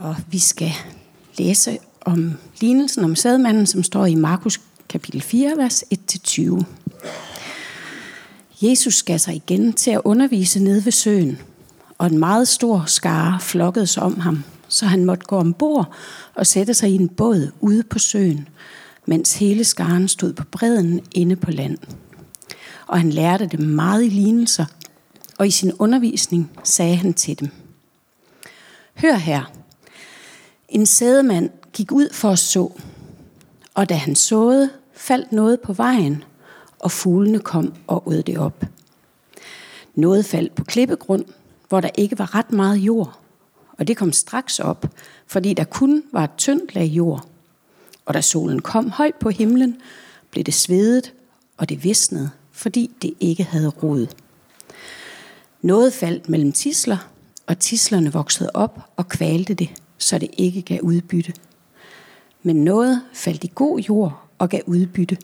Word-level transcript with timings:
Og 0.00 0.16
vi 0.30 0.38
skal 0.38 0.72
læse 1.38 1.78
om 2.00 2.32
lignelsen 2.60 3.04
om 3.04 3.16
sædmanden, 3.16 3.66
som 3.66 3.82
står 3.82 4.06
i 4.06 4.14
Markus 4.14 4.60
kapitel 4.88 5.22
4, 5.22 5.56
vers 5.56 5.84
1-20. 5.94 6.64
Jesus 8.62 9.02
gav 9.02 9.18
sig 9.18 9.34
igen 9.34 9.72
til 9.72 9.90
at 9.90 10.00
undervise 10.04 10.60
nede 10.60 10.84
ved 10.84 10.92
søen, 10.92 11.38
og 11.98 12.06
en 12.06 12.18
meget 12.18 12.48
stor 12.48 12.84
skare 12.86 13.40
flokkedes 13.40 13.96
om 13.96 14.20
ham, 14.20 14.44
så 14.68 14.86
han 14.86 15.04
måtte 15.04 15.26
gå 15.26 15.36
ombord 15.36 15.92
og 16.34 16.46
sætte 16.46 16.74
sig 16.74 16.90
i 16.90 16.94
en 16.94 17.08
båd 17.08 17.50
ude 17.60 17.82
på 17.82 17.98
søen, 17.98 18.48
mens 19.06 19.34
hele 19.34 19.64
skaren 19.64 20.08
stod 20.08 20.32
på 20.32 20.44
bredden 20.44 21.00
inde 21.12 21.36
på 21.36 21.50
land. 21.50 21.78
Og 22.86 23.00
han 23.00 23.10
lærte 23.10 23.46
dem 23.46 23.60
meget 23.60 24.04
i 24.04 24.08
lignelser, 24.08 24.64
og 25.38 25.46
i 25.46 25.50
sin 25.50 25.72
undervisning 25.78 26.50
sagde 26.64 26.96
han 26.96 27.14
til 27.14 27.40
dem. 27.40 27.48
Hør 28.94 29.14
her, 29.14 29.59
en 30.70 30.86
sædemand 30.86 31.50
gik 31.72 31.92
ud 31.92 32.08
for 32.12 32.30
at 32.30 32.38
så, 32.38 32.70
og 33.74 33.88
da 33.88 33.94
han 33.94 34.14
såede, 34.14 34.70
faldt 34.94 35.32
noget 35.32 35.60
på 35.60 35.72
vejen, 35.72 36.24
og 36.78 36.90
fuglene 36.90 37.38
kom 37.38 37.74
og 37.86 38.08
åd 38.08 38.22
det 38.22 38.38
op. 38.38 38.64
Noget 39.94 40.24
faldt 40.24 40.54
på 40.54 40.64
klippegrund, 40.64 41.24
hvor 41.68 41.80
der 41.80 41.90
ikke 41.94 42.18
var 42.18 42.34
ret 42.34 42.52
meget 42.52 42.76
jord, 42.76 43.18
og 43.78 43.88
det 43.88 43.96
kom 43.96 44.12
straks 44.12 44.60
op, 44.60 44.86
fordi 45.26 45.54
der 45.54 45.64
kun 45.64 46.02
var 46.12 46.24
et 46.24 46.30
tyndt 46.36 46.74
lag 46.74 46.84
jord. 46.84 47.26
Og 48.06 48.14
da 48.14 48.20
solen 48.20 48.62
kom 48.62 48.90
højt 48.90 49.14
på 49.14 49.30
himlen, 49.30 49.76
blev 50.30 50.44
det 50.44 50.54
svedet, 50.54 51.12
og 51.56 51.68
det 51.68 51.84
visnede, 51.84 52.30
fordi 52.52 52.90
det 53.02 53.14
ikke 53.20 53.44
havde 53.44 53.68
rod. 53.68 54.06
Noget 55.62 55.92
faldt 55.92 56.28
mellem 56.28 56.52
tisler, 56.52 57.10
og 57.46 57.58
tislerne 57.58 58.12
voksede 58.12 58.50
op 58.54 58.80
og 58.96 59.08
kvalte 59.08 59.54
det, 59.54 59.70
så 60.00 60.18
det 60.18 60.30
ikke 60.38 60.62
gav 60.62 60.80
udbytte. 60.82 61.32
Men 62.42 62.64
noget 62.64 63.02
faldt 63.12 63.44
i 63.44 63.52
god 63.54 63.78
jord 63.78 64.22
og 64.38 64.48
gav 64.48 64.60
udbytte. 64.66 65.16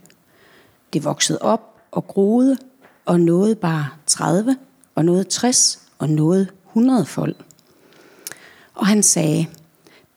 Det 0.93 1.05
voksede 1.05 1.39
op 1.43 1.81
og 1.91 2.07
groede, 2.07 2.57
og 3.05 3.21
noget 3.21 3.59
bare 3.59 3.89
30, 4.07 4.57
og 4.95 5.05
noget 5.05 5.29
60, 5.29 5.83
og 5.99 6.09
noget 6.09 6.53
100 6.69 7.07
folk. 7.07 7.37
Og 8.75 8.87
han 8.87 9.03
sagde, 9.03 9.47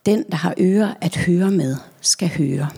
den, 0.06 0.24
der 0.30 0.36
har 0.36 0.54
ører 0.58 0.94
at 1.00 1.16
høre 1.16 1.50
med, 1.50 1.76
skal 2.00 2.28
høre. 2.28 2.68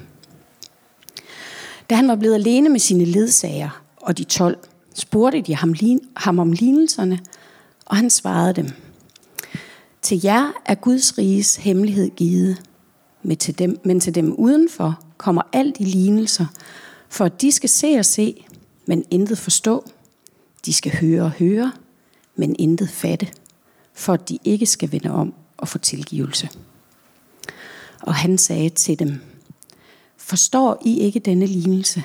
Da 1.91 1.95
han 1.95 2.09
var 2.09 2.17
blevet 2.17 2.35
alene 2.35 2.69
med 2.69 2.81
sine 2.81 3.05
ledsager 3.05 3.83
og 3.97 4.19
de 4.19 4.25
12, 4.25 4.59
spurgte 4.95 5.41
de 5.41 5.57
ham, 5.57 5.75
ham 6.17 6.39
om 6.39 6.53
lignelserne, 6.53 7.21
og 7.87 7.97
han 7.97 8.11
svarede 8.11 8.53
dem, 8.53 8.71
til 10.03 10.21
jer 10.25 10.53
er 10.65 10.75
Guds 10.75 11.19
riges 11.19 11.57
hemmelighed 11.57 12.11
givet, 12.11 12.63
men 13.23 13.37
til 13.37 13.59
dem, 13.59 13.81
men 13.85 14.01
til 14.01 14.15
dem 14.15 14.35
udenfor 14.35 15.05
kommer 15.17 15.43
alt 15.53 15.77
i 15.81 15.85
lignelser, 15.85 16.47
for 17.09 17.25
at 17.25 17.41
de 17.41 17.53
skal 17.53 17.69
se 17.69 17.95
og 17.99 18.05
se, 18.05 18.45
men 18.87 19.05
intet 19.11 19.39
forstå. 19.39 19.85
De 20.67 20.73
skal 20.73 20.93
høre 21.01 21.23
og 21.23 21.31
høre, 21.31 21.73
men 22.37 22.57
intet 22.59 22.91
fatte, 22.91 23.29
for 23.95 24.13
at 24.13 24.29
de 24.29 24.39
ikke 24.45 24.67
skal 24.67 24.93
vende 24.93 25.11
om 25.11 25.35
og 25.57 25.69
få 25.69 25.79
tilgivelse. 25.79 26.49
Og 28.03 28.15
han 28.15 28.39
sagde 28.39 28.69
til 28.69 28.99
dem, 28.99 29.21
Forstår 30.17 30.83
I 30.85 31.01
ikke 31.01 31.21
denne 31.21 31.47
lignelse? 31.47 32.05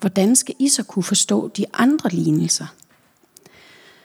Hvordan 0.00 0.36
skal 0.36 0.54
I 0.58 0.68
så 0.68 0.82
kunne 0.82 1.02
forstå 1.02 1.48
de 1.48 1.64
andre 1.72 2.10
lignelser? 2.10 2.66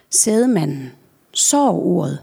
Sædemanden 0.09 0.91
så 1.33 1.69
ordet. 1.69 2.19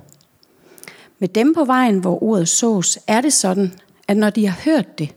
Med 1.23 1.29
dem 1.29 1.55
på 1.55 1.65
vejen, 1.65 1.99
hvor 1.99 2.23
ordet 2.23 2.49
sås, 2.49 2.99
er 3.07 3.21
det 3.21 3.33
sådan, 3.33 3.73
at 4.09 4.17
når 4.17 4.31
de 4.31 4.47
har 4.47 4.61
hørt 4.65 4.99
det, 4.99 5.15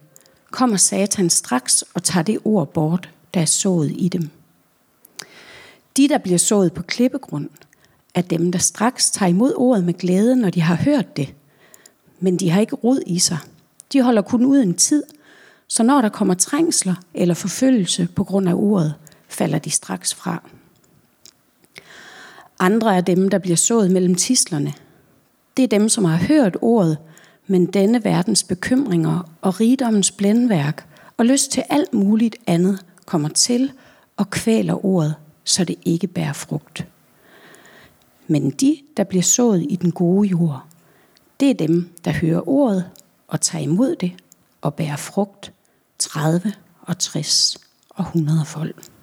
kommer 0.51 0.77
Satan 0.77 1.29
straks 1.29 1.83
og 1.93 2.03
tager 2.03 2.23
det 2.23 2.39
ord 2.43 2.73
bort, 2.73 3.09
der 3.33 3.41
er 3.41 3.45
sået 3.45 3.91
i 3.95 4.07
dem. 4.07 4.29
De, 5.97 6.07
der 6.09 6.17
bliver 6.17 6.37
sået 6.37 6.73
på 6.73 6.83
klippegrund, 6.83 7.49
er 8.13 8.21
dem, 8.21 8.51
der 8.51 8.59
straks 8.59 9.11
tager 9.11 9.29
imod 9.29 9.53
ordet 9.55 9.83
med 9.83 9.93
glæde, 9.93 10.35
når 10.35 10.49
de 10.49 10.61
har 10.61 10.75
hørt 10.75 11.17
det. 11.17 11.33
Men 12.19 12.37
de 12.37 12.49
har 12.49 12.61
ikke 12.61 12.75
rod 12.75 12.99
i 13.07 13.19
sig. 13.19 13.37
De 13.93 14.01
holder 14.01 14.21
kun 14.21 14.45
ud 14.45 14.57
en 14.57 14.73
tid, 14.73 15.03
så 15.67 15.83
når 15.83 16.01
der 16.01 16.09
kommer 16.09 16.33
trængsler 16.33 16.95
eller 17.13 17.33
forfølgelse 17.33 18.07
på 18.15 18.23
grund 18.23 18.49
af 18.49 18.53
ordet, 18.53 18.93
falder 19.29 19.59
de 19.59 19.69
straks 19.69 20.13
fra. 20.13 20.43
Andre 22.59 22.97
er 22.97 23.01
dem, 23.01 23.29
der 23.29 23.37
bliver 23.37 23.57
sået 23.57 23.91
mellem 23.91 24.15
tislerne. 24.15 24.73
Det 25.57 25.63
er 25.63 25.67
dem, 25.67 25.89
som 25.89 26.05
har 26.05 26.17
hørt 26.17 26.57
ordet, 26.61 26.97
men 27.47 27.65
denne 27.65 28.03
verdens 28.03 28.43
bekymringer 28.43 29.29
og 29.41 29.59
rigdommens 29.59 30.11
blændværk 30.11 30.87
og 31.17 31.25
lyst 31.25 31.51
til 31.51 31.63
alt 31.69 31.93
muligt 31.93 32.35
andet 32.47 32.85
kommer 33.05 33.29
til 33.29 33.71
og 34.17 34.29
kvæler 34.29 34.85
ordet, 34.85 35.15
så 35.43 35.63
det 35.63 35.75
ikke 35.85 36.07
bærer 36.07 36.33
frugt. 36.33 36.87
Men 38.27 38.49
de, 38.49 38.77
der 38.97 39.03
bliver 39.03 39.23
sået 39.23 39.65
i 39.69 39.75
den 39.75 39.91
gode 39.91 40.27
jord, 40.27 40.63
det 41.39 41.49
er 41.49 41.53
dem, 41.53 41.89
der 42.05 42.11
hører 42.11 42.49
ordet 42.49 42.89
og 43.27 43.41
tager 43.41 43.63
imod 43.63 43.95
det 43.95 44.11
og 44.61 44.73
bærer 44.73 44.95
frugt 44.95 45.53
30 45.99 46.53
og 46.81 46.99
60 46.99 47.57
og 47.89 48.05
100 48.05 48.45
folk. 48.45 48.94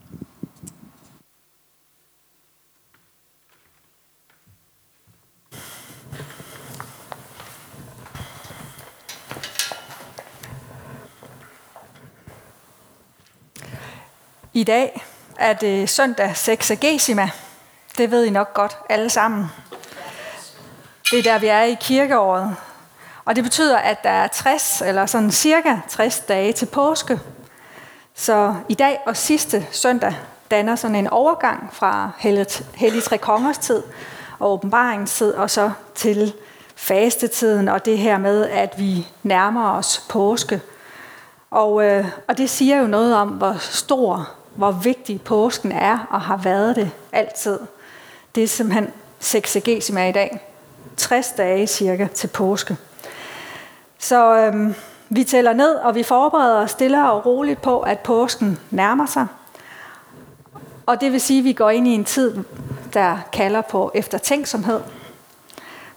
I 14.54 14.64
dag 14.64 15.04
er 15.36 15.52
det 15.52 15.82
øh, 15.82 15.88
søndag 15.88 16.34
Gesima. 16.80 17.30
Det 17.98 18.10
ved 18.10 18.24
I 18.24 18.30
nok 18.30 18.54
godt 18.54 18.78
alle 18.88 19.10
sammen. 19.10 19.46
Det 21.10 21.18
er 21.18 21.22
der, 21.22 21.38
vi 21.38 21.46
er 21.46 21.62
i 21.62 21.76
kirkeåret. 21.80 22.56
Og 23.24 23.36
det 23.36 23.44
betyder, 23.44 23.78
at 23.78 24.02
der 24.02 24.10
er 24.10 24.28
60, 24.28 24.82
eller 24.82 25.06
sådan 25.06 25.30
cirka 25.30 25.76
60 25.88 26.20
dage 26.20 26.52
til 26.52 26.66
påske. 26.66 27.20
Så 28.14 28.54
i 28.68 28.74
dag 28.74 29.00
og 29.06 29.16
sidste 29.16 29.66
søndag 29.70 30.14
danner 30.50 30.76
sådan 30.76 30.96
en 30.96 31.08
overgang 31.08 31.68
fra 31.72 32.10
Hellig 32.74 33.02
Tre 33.02 33.18
Kongers 33.18 33.58
tid 33.58 33.82
og 34.38 34.52
åbenbaringens 34.52 35.14
tid, 35.14 35.34
og 35.34 35.50
så 35.50 35.70
til 35.94 36.34
fastetiden 36.76 37.68
og 37.68 37.84
det 37.84 37.98
her 37.98 38.18
med, 38.18 38.46
at 38.46 38.74
vi 38.78 39.06
nærmer 39.22 39.70
os 39.70 40.06
påske. 40.08 40.60
Og, 41.50 41.84
øh, 41.84 42.04
og 42.28 42.38
det 42.38 42.50
siger 42.50 42.80
jo 42.80 42.86
noget 42.86 43.16
om, 43.16 43.28
hvor 43.28 43.56
stor, 43.58 44.30
hvor 44.54 44.70
vigtig 44.70 45.22
påsken 45.22 45.72
er 45.72 46.06
og 46.10 46.20
har 46.20 46.36
været 46.36 46.76
det 46.76 46.90
altid. 47.12 47.58
Det 48.34 48.42
er 48.42 48.48
simpelthen 48.48 48.88
sexagesima 49.18 50.08
i 50.08 50.12
dag. 50.12 50.40
60 50.96 51.32
dage 51.36 51.66
cirka 51.66 52.06
til 52.14 52.28
påske. 52.28 52.76
Så 53.98 54.36
øhm, 54.36 54.74
vi 55.08 55.24
tæller 55.24 55.52
ned, 55.52 55.74
og 55.74 55.94
vi 55.94 56.02
forbereder 56.02 56.56
os 56.56 56.70
stille 56.70 57.10
og 57.10 57.26
roligt 57.26 57.62
på, 57.62 57.80
at 57.80 57.98
påsken 57.98 58.58
nærmer 58.70 59.06
sig. 59.06 59.26
Og 60.86 61.00
det 61.00 61.12
vil 61.12 61.20
sige, 61.20 61.38
at 61.38 61.44
vi 61.44 61.52
går 61.52 61.70
ind 61.70 61.88
i 61.88 61.90
en 61.90 62.04
tid, 62.04 62.38
der 62.94 63.18
kalder 63.32 63.60
på 63.60 63.90
eftertænksomhed, 63.94 64.80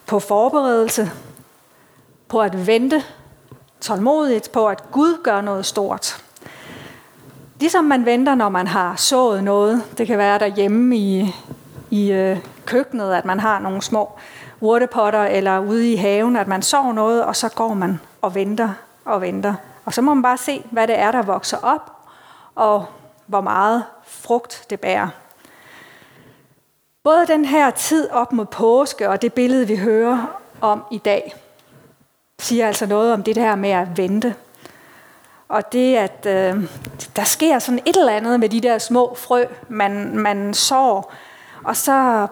på 0.06 0.20
forberedelse, 0.20 1.12
på 2.28 2.42
at 2.42 2.68
vente 2.68 3.04
tålmodigt 3.82 4.52
på, 4.52 4.68
at 4.68 4.92
Gud 4.92 5.24
gør 5.24 5.42
noget 5.42 5.66
stort. 5.66 6.25
Ligesom 7.66 7.86
man 7.86 8.06
venter, 8.06 8.36
når 8.36 8.50
man 8.50 8.68
har 8.68 8.96
sået 8.96 9.44
noget. 9.44 9.84
Det 9.98 10.08
kan 10.08 10.18
være 10.18 10.40
derhjemme 10.40 10.98
i, 10.98 11.36
i 11.90 12.12
øh, 12.12 12.38
køkkenet, 12.66 13.14
at 13.14 13.26
man 13.26 13.40
har 13.40 13.60
nogle 13.60 13.82
små 13.82 14.12
urtepotter, 14.62 15.24
eller 15.24 15.60
ude 15.60 15.94
i 15.94 15.96
haven, 15.96 16.36
at 16.36 16.48
man 16.48 16.62
sår 16.62 16.94
noget, 16.94 17.26
og 17.26 17.36
så 17.36 17.50
går 17.50 17.74
man 17.74 18.00
og 18.22 18.36
venter 18.36 18.70
og 19.06 19.22
venter. 19.22 19.54
Og 19.86 19.94
så 19.94 20.02
må 20.02 20.14
man 20.14 20.24
bare 20.24 20.38
se, 20.38 20.64
hvad 20.72 20.88
det 20.88 21.00
er, 21.00 21.12
der 21.12 21.22
vokser 21.22 21.58
op, 21.58 21.92
og 22.56 22.86
hvor 23.26 23.42
meget 23.42 23.84
frugt 24.08 24.66
det 24.70 24.80
bærer. 24.80 25.08
Både 27.04 27.28
den 27.28 27.46
her 27.46 27.72
tid 27.72 28.10
op 28.12 28.34
mod 28.34 28.46
påske 28.46 29.10
og 29.10 29.22
det 29.22 29.34
billede, 29.34 29.68
vi 29.68 29.76
hører 29.76 30.40
om 30.62 30.84
i 30.92 30.98
dag, 30.98 31.36
siger 32.40 32.68
altså 32.68 32.86
noget 32.86 33.14
om 33.14 33.24
det 33.24 33.36
der 33.36 33.56
med 33.56 33.70
at 33.70 33.98
vente. 33.98 34.36
Og 35.56 35.72
det, 35.72 35.96
at 35.96 36.26
øh, 36.26 36.64
der 37.16 37.24
sker 37.24 37.60
sådan 37.60 37.80
et 37.86 37.98
eller 37.98 38.12
andet 38.12 38.40
med 38.40 38.50
de 38.50 38.62
der 38.62 38.78
små 38.78 39.16
frø, 39.16 39.46
man, 39.70 40.18
man 40.18 40.54
sår, 40.54 41.14
og 41.64 41.78
så, 41.78 42.28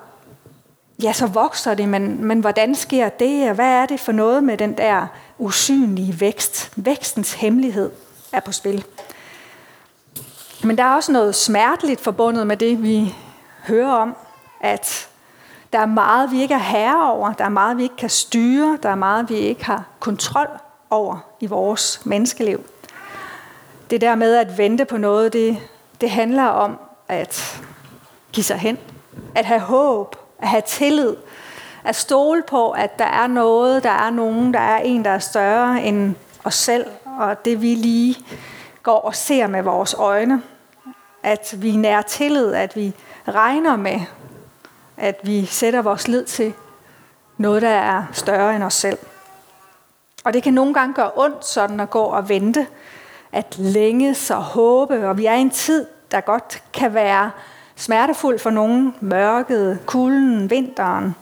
ja, 1.04 1.14
så 1.14 1.28
vokser 1.28 1.74
det, 1.74 1.90
men, 1.90 2.26
men 2.26 2.40
hvordan 2.40 2.76
sker 2.76 3.10
det, 3.10 3.50
og 3.50 3.56
hvad 3.56 3.70
er 3.70 3.86
det 3.86 4.00
for 4.00 4.12
noget 4.12 4.44
med 4.44 4.58
den 4.58 4.78
der 4.78 5.08
usynlige 5.38 6.20
vækst? 6.20 6.72
Vækstens 6.76 7.34
hemmelighed 7.34 7.92
er 8.32 8.40
på 8.40 8.52
spil. 8.52 8.86
Men 10.64 10.78
der 10.78 10.84
er 10.84 10.96
også 10.96 11.12
noget 11.12 11.36
smerteligt 11.36 12.02
forbundet 12.02 12.48
med 12.48 12.58
det, 12.58 12.84
vi 12.84 13.16
hører 13.68 13.92
om, 13.92 14.16
at 14.62 15.08
Der 15.74 15.80
er 15.80 15.86
meget, 15.86 16.32
vi 16.32 16.42
ikke 16.42 16.54
er 16.54 16.58
herre 16.58 17.12
over. 17.12 17.34
Der 17.34 17.46
er 17.46 17.50
meget, 17.50 17.78
vi 17.78 17.84
ikke 17.84 17.96
kan 17.96 18.10
styre. 18.10 18.78
Der 18.84 18.90
er 18.90 18.96
meget, 18.96 19.30
vi 19.30 19.36
ikke 19.36 19.66
har 19.66 19.84
kontrol 20.00 20.48
over 20.90 21.18
i 21.40 21.46
vores 21.46 22.02
menneskeliv. 22.06 22.73
Det 23.90 24.02
der 24.02 24.16
med 24.16 24.36
at 24.36 24.58
vente 24.58 24.86
på 24.86 24.98
noget, 24.98 25.34
det, 25.34 25.58
det 26.02 26.10
handler 26.10 26.44
om 26.44 26.80
at 27.08 27.62
give 28.32 28.44
sig 28.44 28.58
hen. 28.58 28.78
At 29.36 29.46
have 29.46 29.60
håb. 29.60 30.16
At 30.40 30.48
have 30.48 30.64
tillid. 30.68 31.16
At 31.84 31.96
stole 31.96 32.44
på, 32.48 32.72
at 32.72 33.00
der 33.00 33.06
er 33.06 33.28
noget, 33.28 33.84
der 33.84 33.90
er 33.90 34.10
nogen, 34.10 34.54
der 34.54 34.60
er 34.60 34.78
en, 34.78 35.06
der 35.06 35.12
er 35.12 35.20
større 35.20 35.84
end 35.84 36.16
os 36.44 36.56
selv. 36.56 36.86
Og 37.06 37.46
det 37.46 37.62
vi 37.62 37.76
lige 37.76 38.16
går 38.84 39.00
og 39.00 39.16
ser 39.16 39.48
med 39.48 39.64
vores 39.64 39.94
øjne. 39.94 40.42
At 41.24 41.56
vi 41.58 41.76
nær 41.76 42.02
tillid, 42.02 42.54
at 42.54 42.76
vi 42.76 42.94
regner 43.28 43.76
med, 43.76 44.00
at 44.98 45.20
vi 45.24 45.46
sætter 45.46 45.82
vores 45.82 46.08
lid 46.08 46.26
til 46.26 46.54
noget, 47.38 47.62
der 47.62 47.70
er 47.70 48.04
større 48.12 48.56
end 48.56 48.64
os 48.64 48.74
selv. 48.74 48.98
Og 50.24 50.34
det 50.34 50.44
kan 50.44 50.54
nogle 50.54 50.74
gange 50.74 50.94
gøre 50.94 51.12
ondt 51.16 51.46
sådan 51.46 51.80
at 51.80 51.90
gå 51.90 52.02
og 52.02 52.30
vente, 52.30 52.68
at 53.34 53.56
længes 53.58 54.32
og 54.32 54.42
håbe, 54.44 55.10
og 55.10 55.18
vi 55.18 55.26
er 55.26 55.34
i 55.34 55.42
en 55.42 55.50
tid, 55.50 55.86
der 56.12 56.22
godt 56.22 56.64
kan 56.74 56.94
være 56.94 57.32
smertefuld 57.76 58.40
for 58.40 58.50
nogen, 58.50 58.96
mørket, 59.00 59.80
kulden, 59.86 60.50
vinteren, 60.50 61.16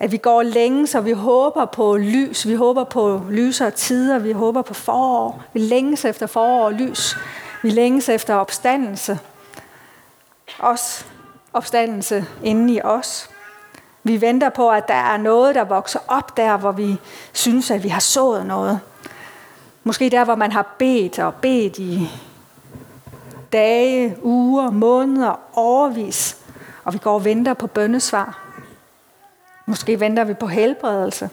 at 0.00 0.12
vi 0.12 0.16
går 0.16 0.42
længe, 0.42 0.86
så 0.86 1.00
vi 1.00 1.12
håber 1.12 1.64
på 1.64 1.96
lys, 1.96 2.46
vi 2.46 2.54
håber 2.54 2.84
på 2.84 3.22
lysere 3.30 3.70
tider, 3.70 4.18
vi 4.18 4.32
håber 4.32 4.62
på 4.62 4.74
forår, 4.74 5.42
vi 5.52 5.60
længes 5.60 6.04
efter 6.04 6.26
forår 6.26 6.64
og 6.64 6.72
lys, 6.72 7.16
vi 7.62 7.70
længes 7.70 8.08
efter 8.08 8.34
opstandelse. 8.34 9.18
Også 10.58 11.04
opstandelse 11.52 12.24
inde 12.42 12.74
i 12.74 12.80
os. 12.82 13.30
Vi 14.02 14.20
venter 14.20 14.48
på, 14.48 14.70
at 14.70 14.88
der 14.88 14.94
er 14.94 15.16
noget, 15.16 15.54
der 15.54 15.64
vokser 15.64 16.00
op 16.08 16.36
der, 16.36 16.56
hvor 16.56 16.72
vi 16.72 16.98
synes, 17.32 17.70
at 17.70 17.82
vi 17.82 17.88
har 17.88 18.00
sået 18.00 18.46
noget. 18.46 18.80
Måske 19.84 20.10
der, 20.10 20.24
hvor 20.24 20.34
man 20.34 20.52
har 20.52 20.74
bedt 20.78 21.18
og 21.18 21.34
bedt 21.34 21.78
i 21.78 22.10
dage, 23.52 24.16
uger, 24.22 24.70
måneder, 24.70 25.40
overvis, 25.52 26.36
og 26.84 26.92
vi 26.92 26.98
går 26.98 27.14
og 27.14 27.24
venter 27.24 27.54
på 27.54 27.66
bøndesvar. 27.66 28.38
Måske 29.66 30.00
venter 30.00 30.24
vi 30.24 30.34
på 30.34 30.46
helbredelse. 30.46 31.30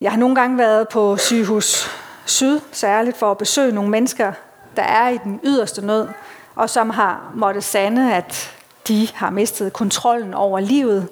Jeg 0.00 0.12
har 0.12 0.18
nogle 0.18 0.34
gange 0.34 0.58
været 0.58 0.88
på 0.88 1.16
sygehus 1.16 1.88
Syd, 2.24 2.60
særligt 2.72 3.16
for 3.16 3.30
at 3.30 3.38
besøge 3.38 3.72
nogle 3.72 3.90
mennesker, 3.90 4.32
der 4.76 4.82
er 4.82 5.08
i 5.08 5.18
den 5.24 5.40
yderste 5.44 5.86
nød, 5.86 6.08
og 6.54 6.70
som 6.70 6.90
har 6.90 7.32
måttet 7.34 7.64
sande, 7.64 8.14
at 8.14 8.56
de 8.88 9.08
har 9.14 9.30
mistet 9.30 9.72
kontrollen 9.72 10.34
over 10.34 10.60
livet, 10.60 11.08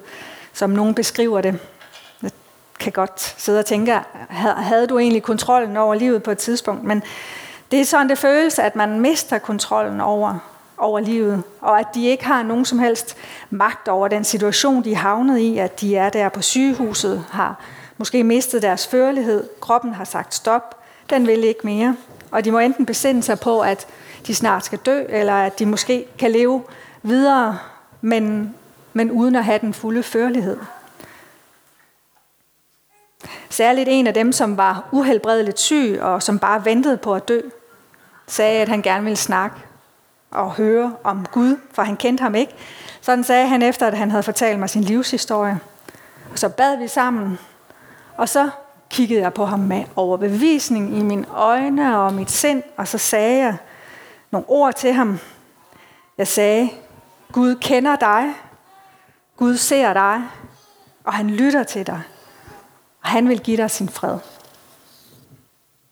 som 0.53 0.69
nogen 0.69 0.95
beskriver 0.95 1.41
det. 1.41 1.59
Kan 2.81 2.91
godt 2.91 3.35
sidde 3.37 3.59
og 3.59 3.65
tænke, 3.65 3.99
havde 4.29 4.87
du 4.87 4.99
egentlig 4.99 5.23
kontrollen 5.23 5.77
over 5.77 5.95
livet 5.95 6.23
på 6.23 6.31
et 6.31 6.37
tidspunkt? 6.37 6.83
Men 6.83 7.03
det 7.71 7.81
er 7.81 7.85
sådan, 7.85 8.09
det 8.09 8.17
føles, 8.17 8.59
at 8.59 8.75
man 8.75 8.99
mister 8.99 9.37
kontrollen 9.37 10.01
over, 10.01 10.39
over 10.77 10.99
livet, 10.99 11.43
og 11.61 11.79
at 11.79 11.85
de 11.95 12.05
ikke 12.05 12.25
har 12.25 12.43
nogen 12.43 12.65
som 12.65 12.79
helst 12.79 13.17
magt 13.49 13.87
over 13.87 14.07
den 14.07 14.23
situation, 14.23 14.83
de 14.83 14.91
er 14.91 14.97
havnet 14.97 15.37
i, 15.37 15.57
at 15.57 15.81
de 15.81 15.95
er 15.95 16.09
der 16.09 16.29
på 16.29 16.41
sygehuset, 16.41 17.25
har 17.31 17.55
måske 17.97 18.23
mistet 18.23 18.61
deres 18.61 18.87
førlighed, 18.87 19.43
kroppen 19.59 19.93
har 19.93 20.05
sagt 20.05 20.33
stop, 20.33 20.77
den 21.09 21.27
vil 21.27 21.43
ikke 21.43 21.61
mere, 21.63 21.95
og 22.31 22.45
de 22.45 22.51
må 22.51 22.59
enten 22.59 22.85
besinde 22.85 23.23
sig 23.23 23.39
på, 23.39 23.59
at 23.59 23.87
de 24.27 24.35
snart 24.35 24.65
skal 24.65 24.79
dø, 24.79 25.03
eller 25.09 25.33
at 25.33 25.59
de 25.59 25.65
måske 25.65 26.05
kan 26.19 26.31
leve 26.31 26.63
videre, 27.03 27.57
men, 28.01 28.55
men 28.93 29.11
uden 29.11 29.35
at 29.35 29.45
have 29.45 29.59
den 29.59 29.73
fulde 29.73 30.03
førlighed. 30.03 30.57
Særligt 33.49 33.89
en 33.91 34.07
af 34.07 34.13
dem, 34.13 34.31
som 34.31 34.57
var 34.57 34.83
uhelbredeligt 34.91 35.59
syg 35.59 35.99
og 36.01 36.23
som 36.23 36.39
bare 36.39 36.65
ventede 36.65 36.97
på 36.97 37.15
at 37.15 37.27
dø, 37.27 37.39
sagde, 38.27 38.61
at 38.61 38.69
han 38.69 38.81
gerne 38.81 39.03
ville 39.03 39.17
snakke 39.17 39.55
og 40.31 40.51
høre 40.51 40.95
om 41.03 41.25
Gud, 41.31 41.57
for 41.73 41.81
han 41.81 41.97
kendte 41.97 42.21
ham 42.21 42.35
ikke. 42.35 42.53
Sådan 43.01 43.23
sagde 43.23 43.47
han 43.47 43.61
efter, 43.61 43.87
at 43.87 43.97
han 43.97 44.11
havde 44.11 44.23
fortalt 44.23 44.59
mig 44.59 44.69
sin 44.69 44.83
livshistorie. 44.83 45.59
Og 46.31 46.39
så 46.39 46.49
bad 46.49 46.77
vi 46.77 46.87
sammen, 46.87 47.39
og 48.17 48.29
så 48.29 48.49
kiggede 48.89 49.21
jeg 49.21 49.33
på 49.33 49.45
ham 49.45 49.59
med 49.59 49.83
overbevisning 49.95 50.97
i 50.97 51.01
mine 51.01 51.25
øjne 51.33 51.99
og 51.99 52.13
mit 52.13 52.31
sind, 52.31 52.63
og 52.77 52.87
så 52.87 52.97
sagde 52.97 53.37
jeg 53.37 53.57
nogle 54.31 54.49
ord 54.49 54.73
til 54.73 54.93
ham. 54.93 55.19
Jeg 56.17 56.27
sagde, 56.27 56.69
Gud 57.31 57.55
kender 57.55 57.95
dig, 57.95 58.33
Gud 59.37 59.57
ser 59.57 59.93
dig, 59.93 60.21
og 61.03 61.13
han 61.13 61.29
lytter 61.29 61.63
til 61.63 61.87
dig, 61.87 62.01
og 63.03 63.09
han 63.09 63.29
vil 63.29 63.39
give 63.39 63.57
dig 63.57 63.71
sin 63.71 63.89
fred. 63.89 64.17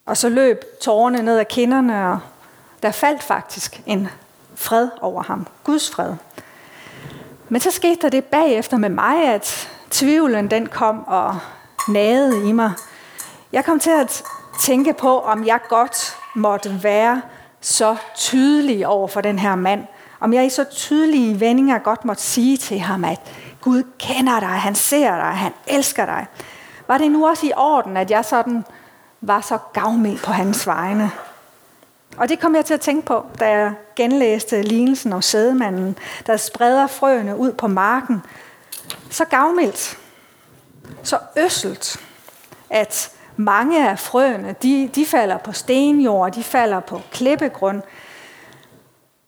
Og 0.05 0.17
så 0.17 0.29
løb 0.29 0.63
tårerne 0.81 1.21
ned 1.21 1.39
ad 1.39 1.45
kinderne, 1.45 2.11
og 2.11 2.19
der 2.83 2.91
faldt 2.91 3.23
faktisk 3.23 3.81
en 3.85 4.07
fred 4.55 4.89
over 5.01 5.23
ham. 5.23 5.47
Guds 5.63 5.91
fred. 5.91 6.13
Men 7.49 7.61
så 7.61 7.71
skete 7.71 8.01
der 8.01 8.09
det 8.09 8.23
bagefter 8.23 8.77
med 8.77 8.89
mig, 8.89 9.33
at 9.33 9.69
tvivlen 9.89 10.51
den 10.51 10.67
kom 10.67 11.07
og 11.07 11.39
nagede 11.87 12.49
i 12.49 12.51
mig. 12.51 12.71
Jeg 13.51 13.65
kom 13.65 13.79
til 13.79 13.91
at 13.91 14.23
tænke 14.61 14.93
på, 14.93 15.19
om 15.19 15.45
jeg 15.45 15.59
godt 15.69 16.15
måtte 16.35 16.83
være 16.83 17.21
så 17.61 17.95
tydelig 18.15 18.87
over 18.87 19.07
for 19.07 19.21
den 19.21 19.39
her 19.39 19.55
mand. 19.55 19.87
Om 20.19 20.33
jeg 20.33 20.45
i 20.45 20.49
så 20.49 20.63
tydelige 20.63 21.39
vendinger 21.39 21.79
godt 21.79 22.05
måtte 22.05 22.21
sige 22.21 22.57
til 22.57 22.79
ham, 22.79 23.05
at 23.05 23.19
Gud 23.61 23.83
kender 23.99 24.39
dig, 24.39 24.49
han 24.49 24.75
ser 24.75 25.15
dig, 25.15 25.37
han 25.37 25.53
elsker 25.67 26.05
dig. 26.05 26.25
Var 26.89 26.97
det 26.97 27.11
nu 27.11 27.27
også 27.27 27.45
i 27.45 27.51
orden, 27.57 27.97
at 27.97 28.11
jeg 28.11 28.25
sådan 28.25 28.65
var 29.21 29.41
så 29.41 29.57
gavmild 29.73 30.19
på 30.19 30.31
hans 30.31 30.67
vegne? 30.67 31.11
Og 32.17 32.29
det 32.29 32.39
kom 32.39 32.55
jeg 32.55 32.65
til 32.65 32.73
at 32.73 32.81
tænke 32.81 33.05
på, 33.05 33.25
da 33.39 33.49
jeg 33.49 33.73
genlæste 33.95 34.61
lignelsen 34.61 35.13
om 35.13 35.21
sædemanden, 35.21 35.97
der 36.27 36.37
spreder 36.37 36.87
frøene 36.87 37.37
ud 37.37 37.53
på 37.53 37.67
marken. 37.67 38.21
Så 39.09 39.25
gavmildt, 39.25 39.97
så 41.03 41.19
øsselt, 41.37 41.97
at 42.69 43.11
mange 43.35 43.89
af 43.89 43.99
frøene, 43.99 44.55
de, 44.61 44.89
de 44.95 45.05
falder 45.05 45.37
på 45.37 45.51
stenjord, 45.51 46.31
de 46.31 46.43
falder 46.43 46.79
på 46.79 47.01
klippegrund. 47.11 47.81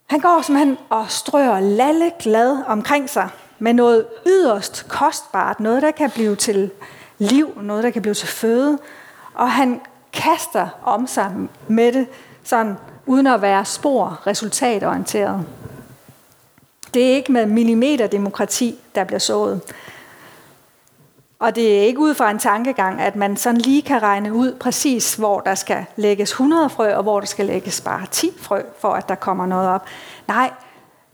Han 0.07 0.19
går 0.19 0.41
simpelthen 0.41 0.77
og 0.89 1.11
strøger 1.11 1.59
lalle 1.59 2.11
glad 2.19 2.57
omkring 2.67 3.09
sig 3.09 3.29
med 3.59 3.73
noget 3.73 4.05
yderst 4.27 4.85
kostbart, 4.89 5.59
noget 5.59 5.81
der 5.81 5.91
kan 5.91 6.11
blive 6.11 6.35
til 6.35 6.71
liv, 7.21 7.62
noget 7.62 7.83
der 7.83 7.89
kan 7.89 8.01
blive 8.01 8.13
til 8.13 8.27
føde. 8.27 8.79
Og 9.33 9.51
han 9.51 9.81
kaster 10.13 10.67
om 10.84 11.07
sig 11.07 11.31
med 11.67 11.91
det, 11.91 12.07
sådan 12.43 12.77
uden 13.05 13.27
at 13.27 13.41
være 13.41 13.65
spor 13.65 14.22
resultatorienteret. 14.27 15.45
Det 16.93 17.12
er 17.12 17.15
ikke 17.15 17.31
med 17.31 17.45
millimeterdemokrati, 17.45 18.79
der 18.95 19.03
bliver 19.03 19.19
sået. 19.19 19.62
Og 21.39 21.55
det 21.55 21.77
er 21.77 21.81
ikke 21.81 22.00
ud 22.00 22.13
fra 22.13 22.31
en 22.31 22.39
tankegang, 22.39 23.01
at 23.01 23.15
man 23.15 23.38
sådan 23.38 23.62
lige 23.62 23.81
kan 23.81 24.01
regne 24.01 24.34
ud 24.34 24.53
præcis, 24.53 25.15
hvor 25.15 25.39
der 25.39 25.55
skal 25.55 25.86
lægges 25.95 26.29
100 26.29 26.69
frø, 26.69 26.95
og 26.95 27.03
hvor 27.03 27.19
der 27.19 27.27
skal 27.27 27.45
lægges 27.45 27.81
bare 27.81 28.05
10 28.12 28.31
frø, 28.38 28.62
for 28.79 28.89
at 28.93 29.10
der 29.10 29.15
kommer 29.15 29.45
noget 29.45 29.69
op. 29.69 29.86
Nej, 30.27 30.51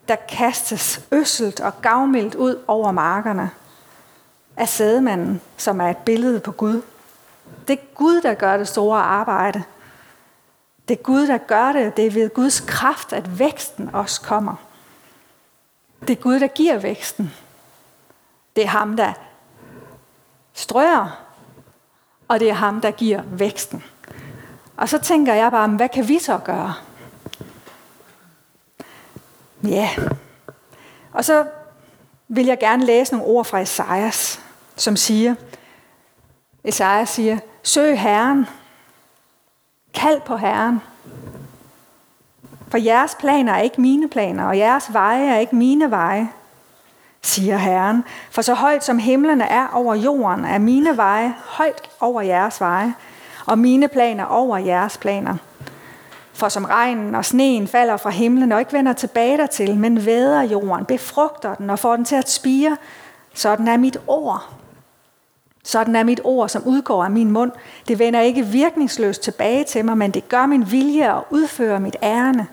der 0.07 0.15
kastes 0.29 1.01
øsselt 1.11 1.59
og 1.59 1.81
gavmildt 1.81 2.35
ud 2.35 2.59
over 2.67 2.91
markerne 2.91 3.49
af 4.57 4.69
sædemanden, 4.69 5.41
som 5.57 5.81
er 5.81 5.89
et 5.89 5.97
billede 5.97 6.39
på 6.39 6.51
Gud. 6.51 6.81
Det 7.67 7.79
er 7.79 7.95
Gud, 7.95 8.21
der 8.21 8.33
gør 8.33 8.57
det 8.57 8.67
store 8.67 9.01
arbejde. 9.01 9.63
Det 10.87 10.99
er 10.99 11.03
Gud, 11.03 11.27
der 11.27 11.37
gør 11.37 11.71
det. 11.71 11.97
Det 11.97 12.05
er 12.05 12.11
ved 12.11 12.29
Guds 12.29 12.59
kraft, 12.59 13.13
at 13.13 13.39
væksten 13.39 13.89
også 13.93 14.21
kommer. 14.21 14.55
Det 16.01 16.09
er 16.09 16.21
Gud, 16.21 16.39
der 16.39 16.47
giver 16.47 16.77
væksten. 16.77 17.33
Det 18.55 18.63
er 18.63 18.67
ham, 18.67 18.97
der 18.97 19.13
strører, 20.53 21.23
og 22.27 22.39
det 22.39 22.49
er 22.49 22.53
ham, 22.53 22.81
der 22.81 22.91
giver 22.91 23.21
væksten. 23.25 23.83
Og 24.77 24.89
så 24.89 24.97
tænker 24.97 25.33
jeg 25.33 25.51
bare, 25.51 25.67
hvad 25.67 25.89
kan 25.89 26.07
vi 26.07 26.19
så 26.19 26.37
gøre? 26.37 26.73
Ja. 29.63 29.89
Og 31.13 31.25
så 31.25 31.45
vil 32.27 32.45
jeg 32.45 32.59
gerne 32.59 32.85
læse 32.85 33.13
nogle 33.13 33.27
ord 33.27 33.45
fra 33.45 33.59
Esajas, 33.59 34.41
som 34.77 34.95
siger, 34.95 35.35
Esajas 36.63 37.09
siger, 37.09 37.37
søg 37.63 37.99
Herren, 37.99 38.45
kald 39.93 40.21
på 40.21 40.37
Herren, 40.37 40.81
for 42.67 42.77
jeres 42.77 43.15
planer 43.19 43.53
er 43.53 43.61
ikke 43.61 43.81
mine 43.81 44.09
planer, 44.09 44.45
og 44.45 44.57
jeres 44.57 44.93
veje 44.93 45.29
er 45.29 45.39
ikke 45.39 45.55
mine 45.55 45.91
veje, 45.91 46.29
siger 47.21 47.57
Herren. 47.57 48.03
For 48.31 48.41
så 48.41 48.53
højt 48.53 48.83
som 48.83 48.99
himlene 48.99 49.43
er 49.43 49.67
over 49.73 49.95
jorden, 49.95 50.45
er 50.45 50.57
mine 50.57 50.97
veje 50.97 51.35
højt 51.45 51.89
over 51.99 52.21
jeres 52.21 52.61
veje, 52.61 52.93
og 53.45 53.59
mine 53.59 53.87
planer 53.87 54.25
over 54.25 54.57
jeres 54.57 54.97
planer. 54.97 55.35
For 56.33 56.49
som 56.49 56.65
regnen 56.65 57.15
og 57.15 57.25
sneen 57.25 57.67
falder 57.67 57.97
fra 57.97 58.09
himlen 58.09 58.51
og 58.51 58.59
ikke 58.59 58.73
vender 58.73 58.93
tilbage 58.93 59.37
dertil, 59.37 59.77
men 59.77 60.05
væder 60.05 60.41
jorden, 60.41 60.85
befrugter 60.85 61.55
den 61.55 61.69
og 61.69 61.79
får 61.79 61.95
den 61.95 62.05
til 62.05 62.15
at 62.15 62.29
spire, 62.29 62.77
sådan 63.33 63.67
er 63.67 63.77
mit 63.77 63.97
ord. 64.07 64.49
Sådan 65.67 65.95
er 65.95 66.03
mit 66.03 66.21
ord, 66.23 66.49
som 66.49 66.63
udgår 66.65 67.03
af 67.03 67.11
min 67.11 67.31
mund. 67.31 67.51
Det 67.87 67.99
vender 67.99 68.19
ikke 68.19 68.45
virkningsløst 68.45 69.21
tilbage 69.21 69.63
til 69.63 69.85
mig, 69.85 69.97
men 69.97 70.11
det 70.11 70.29
gør 70.29 70.45
min 70.45 70.71
vilje 70.71 71.13
og 71.13 71.27
udfører 71.29 71.79
mit 71.79 71.95
ærne. 72.03 72.47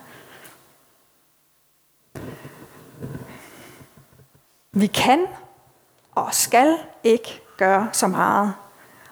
Vi 4.71 4.87
kan 4.87 5.25
og 6.15 6.33
skal 6.33 6.77
ikke 7.03 7.41
gøre 7.57 7.89
så 7.91 8.07
meget. 8.07 8.53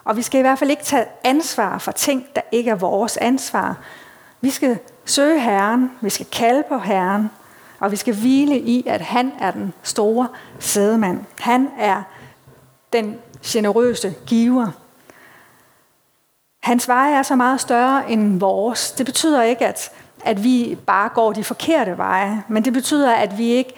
Og 0.03 0.17
vi 0.17 0.21
skal 0.21 0.39
i 0.39 0.41
hvert 0.41 0.59
fald 0.59 0.69
ikke 0.69 0.83
tage 0.83 1.05
ansvar 1.23 1.77
for 1.77 1.91
ting, 1.91 2.25
der 2.35 2.41
ikke 2.51 2.71
er 2.71 2.75
vores 2.75 3.17
ansvar. 3.17 3.77
Vi 4.41 4.49
skal 4.49 4.79
søge 5.05 5.39
Herren, 5.39 5.91
vi 6.01 6.09
skal 6.09 6.25
kalde 6.25 6.63
på 6.69 6.77
Herren, 6.77 7.29
og 7.79 7.91
vi 7.91 7.95
skal 7.95 8.15
hvile 8.15 8.59
i, 8.59 8.87
at 8.87 9.01
han 9.01 9.31
er 9.39 9.51
den 9.51 9.73
store 9.83 10.27
sædemand. 10.59 11.25
Han 11.39 11.69
er 11.77 12.03
den 12.93 13.19
generøse 13.45 14.13
giver. 14.25 14.67
Hans 16.59 16.87
veje 16.87 17.15
er 17.15 17.23
så 17.23 17.35
meget 17.35 17.61
større 17.61 18.11
end 18.11 18.39
vores. 18.39 18.91
Det 18.91 19.05
betyder 19.05 19.41
ikke, 19.41 19.65
at, 19.65 19.91
at 20.25 20.43
vi 20.43 20.77
bare 20.85 21.09
går 21.09 21.33
de 21.33 21.43
forkerte 21.43 21.97
veje, 21.97 22.43
men 22.47 22.65
det 22.65 22.73
betyder, 22.73 23.11
at 23.11 23.37
vi 23.37 23.45
ikke 23.45 23.73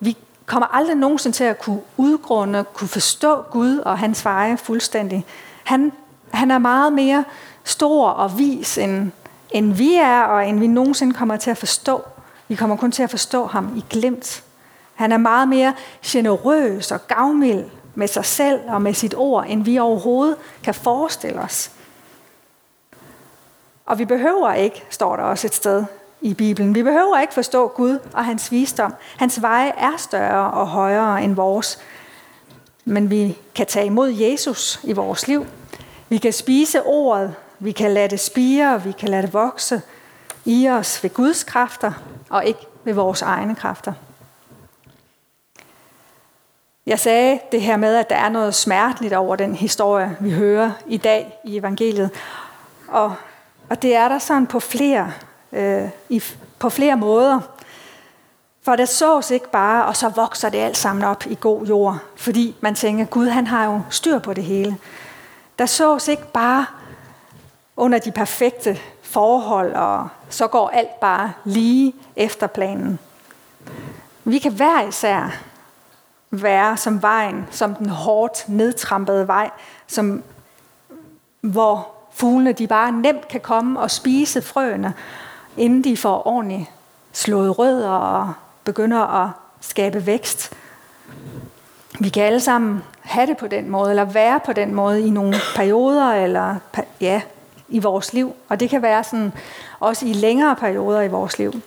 vi 0.00 0.16
kommer 0.46 0.66
aldrig 0.66 0.96
nogensinde 0.96 1.36
til 1.36 1.44
at 1.44 1.58
kunne 1.58 1.80
udgrunde, 1.96 2.64
kunne 2.74 2.88
forstå 2.88 3.42
Gud 3.42 3.78
og 3.78 3.98
hans 3.98 4.24
veje 4.24 4.56
fuldstændig. 4.56 5.26
Han, 5.64 5.92
han 6.32 6.50
er 6.50 6.58
meget 6.58 6.92
mere 6.92 7.24
stor 7.64 8.08
og 8.08 8.38
vis, 8.38 8.78
end, 8.78 9.10
end 9.50 9.72
vi 9.72 9.94
er, 9.94 10.22
og 10.22 10.48
end 10.48 10.58
vi 10.58 10.66
nogensinde 10.66 11.14
kommer 11.14 11.36
til 11.36 11.50
at 11.50 11.58
forstå. 11.58 12.02
Vi 12.48 12.54
kommer 12.54 12.76
kun 12.76 12.92
til 12.92 13.02
at 13.02 13.10
forstå 13.10 13.46
ham 13.46 13.76
i 13.76 13.84
glimt. 13.90 14.42
Han 14.94 15.12
er 15.12 15.16
meget 15.16 15.48
mere 15.48 15.74
generøs 16.06 16.90
og 16.90 17.06
gavmild 17.06 17.64
med 17.98 18.08
sig 18.08 18.24
selv 18.24 18.60
og 18.68 18.82
med 18.82 18.94
sit 18.94 19.14
ord, 19.16 19.44
end 19.48 19.64
vi 19.64 19.78
overhovedet 19.78 20.36
kan 20.62 20.74
forestille 20.74 21.40
os. 21.40 21.70
Og 23.86 23.98
vi 23.98 24.04
behøver 24.04 24.52
ikke, 24.52 24.84
står 24.90 25.16
der 25.16 25.22
også 25.22 25.46
et 25.46 25.54
sted 25.54 25.84
i 26.20 26.34
Bibelen, 26.34 26.74
vi 26.74 26.82
behøver 26.82 27.20
ikke 27.20 27.34
forstå 27.34 27.68
Gud 27.68 27.98
og 28.12 28.24
hans 28.24 28.52
visdom. 28.52 28.94
Hans 29.16 29.42
veje 29.42 29.72
er 29.76 29.96
større 29.96 30.50
og 30.50 30.66
højere 30.66 31.22
end 31.22 31.34
vores. 31.34 31.78
Men 32.84 33.10
vi 33.10 33.38
kan 33.54 33.66
tage 33.66 33.86
imod 33.86 34.10
Jesus 34.10 34.80
i 34.84 34.92
vores 34.92 35.28
liv. 35.28 35.46
Vi 36.08 36.18
kan 36.18 36.32
spise 36.32 36.82
ordet, 36.82 37.34
vi 37.58 37.72
kan 37.72 37.90
lade 37.90 38.08
det 38.08 38.20
spire, 38.20 38.84
vi 38.84 38.92
kan 38.92 39.08
lade 39.08 39.22
det 39.22 39.34
vokse 39.34 39.82
i 40.44 40.68
os 40.68 41.02
ved 41.02 41.10
Guds 41.10 41.44
kræfter 41.44 41.92
og 42.30 42.44
ikke 42.44 42.66
ved 42.84 42.92
vores 42.92 43.22
egne 43.22 43.54
kræfter. 43.54 43.92
Jeg 46.88 46.98
sagde 46.98 47.40
det 47.52 47.62
her 47.62 47.76
med, 47.76 47.96
at 47.96 48.10
der 48.10 48.16
er 48.16 48.28
noget 48.28 48.54
smerteligt 48.54 49.14
over 49.14 49.36
den 49.36 49.54
historie, 49.54 50.16
vi 50.20 50.30
hører 50.30 50.70
i 50.86 50.96
dag 50.96 51.38
i 51.44 51.56
evangeliet. 51.58 52.10
Og, 52.88 53.14
og 53.70 53.82
det 53.82 53.94
er 53.94 54.08
der 54.08 54.18
sådan 54.18 54.46
på 54.46 54.60
flere, 54.60 55.12
øh, 55.52 55.88
i, 56.08 56.22
på 56.58 56.70
flere 56.70 56.96
måder. 56.96 57.40
For 58.62 58.76
det 58.76 58.88
sås 58.88 59.30
ikke 59.30 59.50
bare, 59.50 59.84
og 59.84 59.96
så 59.96 60.08
vokser 60.08 60.48
det 60.48 60.58
alt 60.58 60.76
sammen 60.76 61.04
op 61.04 61.26
i 61.26 61.36
god 61.40 61.66
jord, 61.66 61.98
fordi 62.16 62.56
man 62.60 62.74
tænker, 62.74 63.04
Gud 63.04 63.28
han 63.28 63.46
har 63.46 63.64
jo 63.64 63.80
styr 63.90 64.18
på 64.18 64.34
det 64.34 64.44
hele. 64.44 64.76
Der 65.58 65.66
sås 65.66 66.08
ikke 66.08 66.32
bare 66.32 66.66
under 67.76 67.98
de 67.98 68.12
perfekte 68.12 68.78
forhold, 69.02 69.72
og 69.72 70.08
så 70.28 70.46
går 70.46 70.68
alt 70.68 71.00
bare 71.00 71.32
lige 71.44 71.94
efter 72.16 72.46
planen. 72.46 72.98
Vi 74.24 74.38
kan 74.38 74.52
hver 74.52 74.88
især 74.88 75.47
være 76.30 76.76
som 76.76 77.02
vejen, 77.02 77.46
som 77.50 77.74
den 77.74 77.88
hårdt 77.88 78.44
nedtrampede 78.48 79.28
vej, 79.28 79.50
som, 79.86 80.22
hvor 81.40 81.88
fuglene 82.12 82.52
de 82.52 82.66
bare 82.66 82.92
nemt 82.92 83.28
kan 83.28 83.40
komme 83.40 83.80
og 83.80 83.90
spise 83.90 84.42
frøene, 84.42 84.94
inden 85.56 85.84
de 85.84 85.96
får 85.96 86.26
ordentligt 86.26 86.70
slået 87.12 87.58
rødder 87.58 87.90
og 87.90 88.32
begynder 88.64 89.24
at 89.24 89.30
skabe 89.60 90.06
vækst. 90.06 90.52
Vi 92.00 92.08
kan 92.08 92.22
alle 92.22 92.40
sammen 92.40 92.82
have 93.00 93.26
det 93.26 93.36
på 93.36 93.46
den 93.46 93.70
måde, 93.70 93.90
eller 93.90 94.04
være 94.04 94.40
på 94.40 94.52
den 94.52 94.74
måde 94.74 95.06
i 95.06 95.10
nogle 95.10 95.34
perioder, 95.56 96.12
eller 96.12 96.56
ja, 97.00 97.22
i 97.68 97.78
vores 97.78 98.12
liv. 98.12 98.34
Og 98.48 98.60
det 98.60 98.70
kan 98.70 98.82
være 98.82 99.04
sådan 99.04 99.32
også 99.80 100.06
i 100.06 100.12
længere 100.12 100.56
perioder 100.56 101.00
i 101.00 101.08
vores 101.08 101.38
liv. 101.38 101.62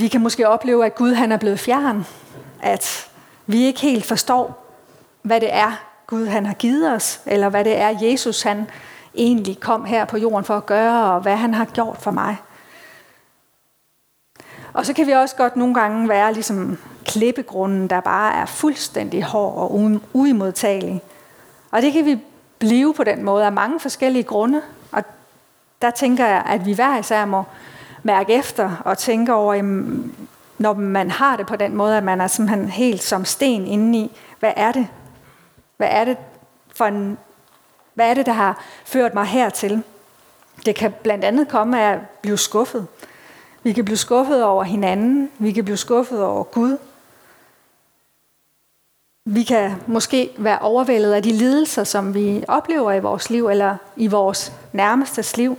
Vi 0.00 0.08
kan 0.08 0.20
måske 0.20 0.48
opleve, 0.48 0.86
at 0.86 0.94
Gud 0.94 1.14
han 1.14 1.32
er 1.32 1.36
blevet 1.36 1.60
fjern. 1.60 2.06
At 2.62 3.10
vi 3.46 3.62
ikke 3.62 3.80
helt 3.80 4.04
forstår, 4.04 4.66
hvad 5.22 5.40
det 5.40 5.54
er, 5.54 5.80
Gud 6.06 6.26
han 6.26 6.46
har 6.46 6.54
givet 6.54 6.92
os, 6.92 7.20
eller 7.26 7.48
hvad 7.48 7.64
det 7.64 7.76
er, 7.76 7.98
Jesus 8.02 8.42
han 8.42 8.70
egentlig 9.14 9.60
kom 9.60 9.84
her 9.84 10.04
på 10.04 10.16
jorden 10.16 10.44
for 10.44 10.56
at 10.56 10.66
gøre, 10.66 11.14
og 11.14 11.20
hvad 11.20 11.36
han 11.36 11.54
har 11.54 11.64
gjort 11.64 11.96
for 11.96 12.10
mig. 12.10 12.36
Og 14.72 14.86
så 14.86 14.92
kan 14.92 15.06
vi 15.06 15.12
også 15.12 15.36
godt 15.36 15.56
nogle 15.56 15.74
gange 15.74 16.08
være 16.08 16.32
ligesom 16.32 16.78
klippegrunden, 17.04 17.90
der 17.90 18.00
bare 18.00 18.34
er 18.34 18.46
fuldstændig 18.46 19.22
hård 19.22 19.54
og 19.56 19.74
uimodtagelig. 20.12 21.02
Og 21.70 21.82
det 21.82 21.92
kan 21.92 22.04
vi 22.04 22.18
blive 22.58 22.94
på 22.94 23.04
den 23.04 23.24
måde 23.24 23.44
af 23.44 23.52
mange 23.52 23.80
forskellige 23.80 24.24
grunde. 24.24 24.62
Og 24.92 25.02
der 25.82 25.90
tænker 25.90 26.26
jeg, 26.26 26.42
at 26.46 26.66
vi 26.66 26.72
hver 26.72 26.98
især 26.98 27.24
må 27.24 27.44
mærke 28.02 28.34
efter 28.34 28.76
og 28.84 28.98
tænke 28.98 29.34
over, 29.34 29.54
jamen, 29.54 30.14
når 30.58 30.74
man 30.74 31.10
har 31.10 31.36
det 31.36 31.46
på 31.46 31.56
den 31.56 31.76
måde, 31.76 31.96
at 31.96 32.04
man 32.04 32.20
er 32.20 32.26
simpelthen 32.26 32.68
helt 32.68 33.02
som 33.02 33.24
sten 33.24 33.66
indeni, 33.66 34.16
hvad 34.38 34.52
er 34.56 34.72
det? 34.72 34.88
Hvad 35.76 35.88
er 35.90 36.04
det 36.04 36.16
for 36.74 36.84
en, 36.84 37.18
hvad 37.94 38.10
er 38.10 38.14
det, 38.14 38.26
der 38.26 38.32
har 38.32 38.64
ført 38.84 39.14
mig 39.14 39.24
hertil? 39.24 39.82
Det 40.66 40.74
kan 40.74 40.92
blandt 41.02 41.24
andet 41.24 41.48
komme 41.48 41.82
af 41.82 41.92
at 41.92 41.98
blive 42.22 42.38
skuffet. 42.38 42.86
Vi 43.62 43.72
kan 43.72 43.84
blive 43.84 43.96
skuffet 43.96 44.44
over 44.44 44.64
hinanden. 44.64 45.30
Vi 45.38 45.52
kan 45.52 45.64
blive 45.64 45.76
skuffet 45.76 46.24
over 46.24 46.42
Gud. 46.42 46.78
Vi 49.24 49.42
kan 49.42 49.74
måske 49.86 50.30
være 50.38 50.58
overvældet 50.58 51.12
af 51.12 51.22
de 51.22 51.32
lidelser, 51.32 51.84
som 51.84 52.14
vi 52.14 52.44
oplever 52.48 52.92
i 52.92 53.00
vores 53.00 53.30
liv, 53.30 53.48
eller 53.48 53.76
i 53.96 54.06
vores 54.06 54.52
nærmestes 54.72 55.36
liv. 55.36 55.58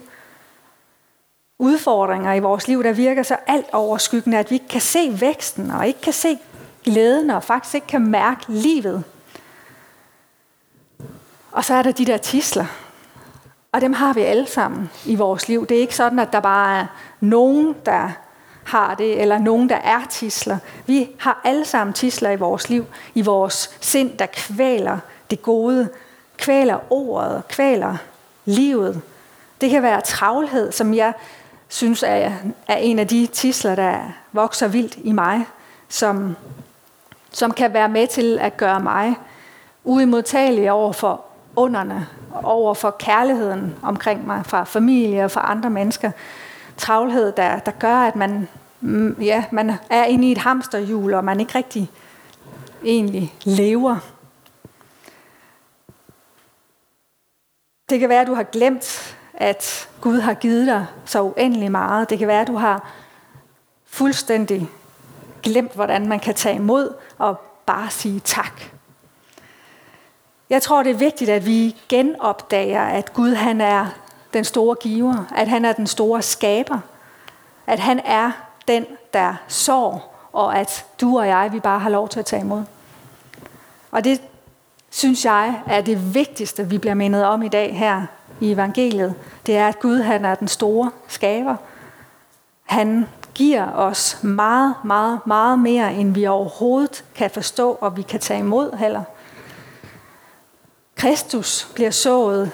Udfordringer 1.61 2.33
i 2.33 2.39
vores 2.39 2.67
liv, 2.67 2.83
der 2.83 2.93
virker 2.93 3.23
så 3.23 3.37
alt 3.47 3.65
overskyggende, 3.73 4.37
at 4.37 4.49
vi 4.49 4.55
ikke 4.55 4.67
kan 4.67 4.81
se 4.81 5.21
væksten, 5.21 5.71
og 5.71 5.87
ikke 5.87 6.01
kan 6.01 6.13
se 6.13 6.37
glæden, 6.83 7.29
og 7.29 7.43
faktisk 7.43 7.75
ikke 7.75 7.87
kan 7.87 8.07
mærke 8.07 8.41
livet. 8.47 9.03
Og 11.51 11.65
så 11.65 11.73
er 11.73 11.81
der 11.81 11.91
de 11.91 12.05
der 12.05 12.17
tisler. 12.17 12.65
Og 13.71 13.81
dem 13.81 13.93
har 13.93 14.13
vi 14.13 14.21
alle 14.21 14.47
sammen 14.47 14.89
i 15.05 15.15
vores 15.15 15.47
liv. 15.47 15.67
Det 15.67 15.77
er 15.77 15.81
ikke 15.81 15.95
sådan, 15.95 16.19
at 16.19 16.33
der 16.33 16.39
bare 16.39 16.79
er 16.79 16.85
nogen, 17.19 17.75
der 17.85 18.09
har 18.63 18.95
det, 18.95 19.21
eller 19.21 19.37
nogen, 19.37 19.69
der 19.69 19.75
er 19.75 20.01
tisler. 20.09 20.57
Vi 20.85 21.09
har 21.19 21.41
alle 21.43 21.65
sammen 21.65 21.93
tisler 21.93 22.29
i 22.29 22.35
vores 22.35 22.69
liv, 22.69 22.85
i 23.13 23.21
vores 23.21 23.77
sind, 23.81 24.17
der 24.17 24.25
kvæler 24.25 24.97
det 25.29 25.41
gode, 25.41 25.89
kvæler 26.37 26.77
ordet, 26.89 27.43
kvæler 27.47 27.97
livet. 28.45 29.01
Det 29.61 29.69
kan 29.69 29.83
være 29.83 30.01
travlhed, 30.01 30.71
som 30.71 30.93
jeg 30.93 31.13
synes 31.71 32.03
er, 32.03 32.31
er 32.67 32.75
en 32.75 32.99
af 32.99 33.07
de 33.07 33.27
tisler, 33.27 33.75
der 33.75 33.99
vokser 34.31 34.67
vildt 34.67 34.97
i 35.03 35.11
mig, 35.11 35.45
som, 35.89 36.35
som 37.31 37.51
kan 37.51 37.73
være 37.73 37.89
med 37.89 38.07
til 38.07 38.39
at 38.39 38.57
gøre 38.57 38.79
mig 38.79 39.15
uimodtagelig 39.83 40.71
over 40.71 40.93
for 40.93 41.25
underne, 41.55 42.07
over 42.43 42.73
for 42.73 42.91
kærligheden 42.91 43.75
omkring 43.81 44.27
mig, 44.27 44.45
fra 44.45 44.63
familie 44.63 45.23
og 45.23 45.31
fra 45.31 45.51
andre 45.51 45.69
mennesker. 45.69 46.11
Travlhed, 46.77 47.31
der, 47.31 47.59
der 47.59 47.71
gør, 47.71 47.95
at 47.95 48.15
man 48.15 48.47
mm, 48.81 49.15
ja, 49.21 49.45
man 49.51 49.71
er 49.89 50.03
inde 50.03 50.27
i 50.27 50.31
et 50.31 50.37
hamsterhjul, 50.37 51.13
og 51.13 51.23
man 51.23 51.39
ikke 51.39 51.55
rigtig 51.55 51.91
egentlig 52.83 53.33
lever. 53.43 53.97
Det 57.89 57.99
kan 57.99 58.09
være, 58.09 58.21
at 58.21 58.27
du 58.27 58.33
har 58.33 58.43
glemt, 58.43 59.17
at 59.41 59.89
Gud 60.01 60.19
har 60.19 60.33
givet 60.33 60.67
dig 60.67 60.85
så 61.05 61.21
uendelig 61.21 61.71
meget. 61.71 62.09
Det 62.09 62.19
kan 62.19 62.27
være, 62.27 62.41
at 62.41 62.47
du 62.47 62.55
har 62.55 62.91
fuldstændig 63.85 64.69
glemt, 65.43 65.75
hvordan 65.75 66.07
man 66.07 66.19
kan 66.19 66.33
tage 66.33 66.55
imod 66.55 66.93
og 67.17 67.39
bare 67.65 67.89
sige 67.89 68.19
tak. 68.19 68.61
Jeg 70.49 70.61
tror, 70.61 70.83
det 70.83 70.89
er 70.89 70.97
vigtigt, 70.97 71.29
at 71.29 71.45
vi 71.45 71.75
genopdager, 71.89 72.81
at 72.81 73.13
Gud 73.13 73.33
han 73.33 73.61
er 73.61 73.87
den 74.33 74.43
store 74.43 74.75
giver, 74.75 75.25
at 75.35 75.47
han 75.47 75.65
er 75.65 75.73
den 75.73 75.87
store 75.87 76.21
skaber, 76.21 76.79
at 77.67 77.79
han 77.79 77.99
er 78.05 78.31
den, 78.67 78.85
der 79.13 79.35
sår, 79.47 80.15
og 80.33 80.59
at 80.59 80.85
du 81.01 81.19
og 81.19 81.27
jeg, 81.27 81.49
vi 81.53 81.59
bare 81.59 81.79
har 81.79 81.89
lov 81.89 82.09
til 82.09 82.19
at 82.19 82.25
tage 82.25 82.41
imod. 82.41 82.63
Og 83.91 84.03
det 84.03 84.21
synes 84.89 85.25
jeg 85.25 85.61
er 85.67 85.81
det 85.81 86.13
vigtigste, 86.13 86.69
vi 86.69 86.77
bliver 86.77 86.93
mindet 86.93 87.25
om 87.25 87.43
i 87.43 87.47
dag 87.47 87.77
her 87.77 88.05
i 88.41 88.51
evangeliet, 88.51 89.15
det 89.45 89.57
er, 89.57 89.67
at 89.67 89.79
Gud 89.79 90.01
han 90.01 90.25
er 90.25 90.35
den 90.35 90.47
store 90.47 90.91
skaber. 91.07 91.55
Han 92.63 93.07
giver 93.33 93.71
os 93.71 94.23
meget, 94.23 94.75
meget, 94.83 95.19
meget 95.25 95.59
mere, 95.59 95.93
end 95.93 96.13
vi 96.13 96.27
overhovedet 96.27 97.05
kan 97.15 97.29
forstå, 97.29 97.77
og 97.81 97.97
vi 97.97 98.01
kan 98.01 98.19
tage 98.19 98.39
imod 98.39 98.77
heller. 98.77 99.03
Kristus 100.95 101.71
bliver 101.73 101.91
sået. 101.91 102.51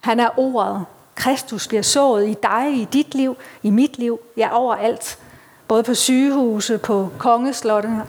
Han 0.00 0.20
er 0.20 0.38
ordet. 0.38 0.84
Kristus 1.14 1.68
bliver 1.68 1.82
sået 1.82 2.28
i 2.28 2.36
dig, 2.42 2.72
i 2.74 2.84
dit 2.84 3.14
liv, 3.14 3.36
i 3.62 3.70
mit 3.70 3.98
liv, 3.98 4.20
ja 4.36 4.56
overalt. 4.56 5.18
Både 5.68 5.82
på 5.82 5.94
sygehuse, 5.94 6.78
på 6.78 7.10
kongeslotte 7.18 8.02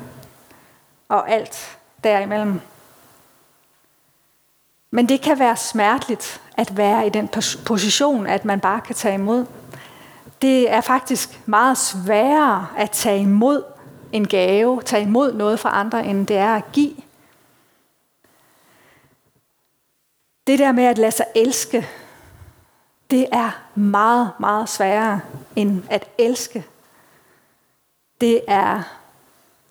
og 1.10 1.30
alt 1.30 1.78
derimellem. 2.04 2.62
Men 4.96 5.10
det 5.10 5.22
kan 5.22 5.40
være 5.40 5.58
smerteligt 5.58 6.42
at 6.58 6.78
være 6.78 7.08
i 7.08 7.10
den 7.10 7.30
position, 7.66 8.28
at 8.28 8.46
man 8.46 8.60
bare 8.60 8.82
kan 8.82 8.96
tage 8.96 9.14
imod. 9.14 9.46
Det 10.42 10.72
er 10.72 10.82
faktisk 10.82 11.40
meget 11.46 11.78
sværere 11.78 12.68
at 12.78 12.92
tage 12.92 13.22
imod 13.22 13.64
en 14.12 14.28
gave, 14.28 14.82
tage 14.82 15.04
imod 15.04 15.34
noget 15.34 15.60
fra 15.60 15.80
andre, 15.80 16.06
end 16.06 16.28
det 16.28 16.38
er 16.38 16.56
at 16.56 16.72
give. 16.72 16.96
Det 20.48 20.60
der 20.60 20.72
med 20.72 20.84
at 20.84 20.98
lade 20.98 21.12
sig 21.12 21.26
elske, 21.36 21.88
det 23.12 23.28
er 23.32 23.62
meget, 23.76 24.32
meget 24.40 24.70
sværere 24.70 25.22
end 25.56 25.84
at 25.90 26.10
elske. 26.18 26.66
Det 28.22 28.42
er 28.48 28.84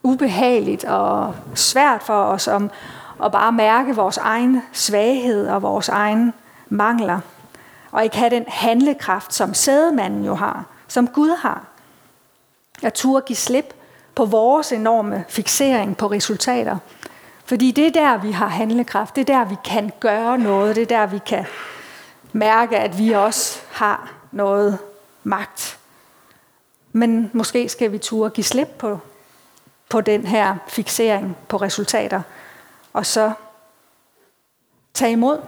ubehageligt 0.02 0.84
og 0.84 1.34
svært 1.54 2.02
for 2.02 2.22
os 2.24 2.48
om 2.48 2.70
og 3.18 3.32
bare 3.32 3.52
mærke 3.52 3.96
vores 3.96 4.16
egen 4.16 4.62
svaghed 4.72 5.48
og 5.48 5.62
vores 5.62 5.88
egen 5.88 6.34
mangler. 6.68 7.20
Og 7.90 8.04
ikke 8.04 8.16
have 8.16 8.30
den 8.30 8.44
handlekraft, 8.48 9.34
som 9.34 9.54
sædemanden 9.54 10.24
jo 10.24 10.34
har, 10.34 10.64
som 10.88 11.08
Gud 11.08 11.36
har. 11.38 11.64
At 12.82 12.94
turde 12.94 13.24
give 13.26 13.36
slip 13.36 13.74
på 14.14 14.24
vores 14.24 14.72
enorme 14.72 15.24
fixering 15.28 15.96
på 15.96 16.06
resultater. 16.06 16.78
Fordi 17.44 17.70
det 17.70 17.86
er 17.86 17.90
der, 17.90 18.16
vi 18.16 18.30
har 18.30 18.48
handlekraft. 18.48 19.16
Det 19.16 19.30
er 19.30 19.38
der, 19.38 19.44
vi 19.44 19.56
kan 19.64 19.92
gøre 20.00 20.38
noget. 20.38 20.76
Det 20.76 20.82
er 20.82 20.86
der, 20.86 21.06
vi 21.06 21.18
kan 21.26 21.46
mærke, 22.32 22.78
at 22.78 22.98
vi 22.98 23.12
også 23.12 23.60
har 23.72 24.12
noget 24.32 24.78
magt. 25.24 25.78
Men 26.92 27.30
måske 27.32 27.68
skal 27.68 27.92
vi 27.92 27.98
turde 27.98 28.30
give 28.30 28.44
slip 28.44 28.68
på, 28.78 28.98
på 29.88 30.00
den 30.00 30.26
her 30.26 30.56
fixering 30.68 31.36
på 31.48 31.56
resultater, 31.56 32.22
og 32.92 33.06
så 33.06 33.32
tage 34.94 35.12
imod. 35.12 35.40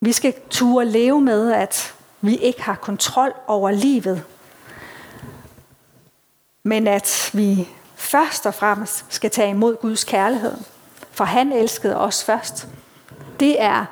Vi 0.00 0.12
skal 0.12 0.34
turde 0.50 0.90
leve 0.90 1.20
med, 1.20 1.52
at 1.52 1.94
vi 2.20 2.36
ikke 2.36 2.62
har 2.62 2.74
kontrol 2.74 3.32
over 3.46 3.70
livet, 3.70 4.24
men 6.62 6.88
at 6.88 7.30
vi 7.32 7.68
først 7.94 8.46
og 8.46 8.54
fremmest 8.54 9.04
skal 9.08 9.30
tage 9.30 9.50
imod 9.50 9.76
Guds 9.76 10.04
kærlighed. 10.04 10.54
For 11.10 11.24
han 11.24 11.52
elskede 11.52 11.96
os 11.96 12.24
først. 12.24 12.68
Det 13.40 13.62
er 13.62 13.84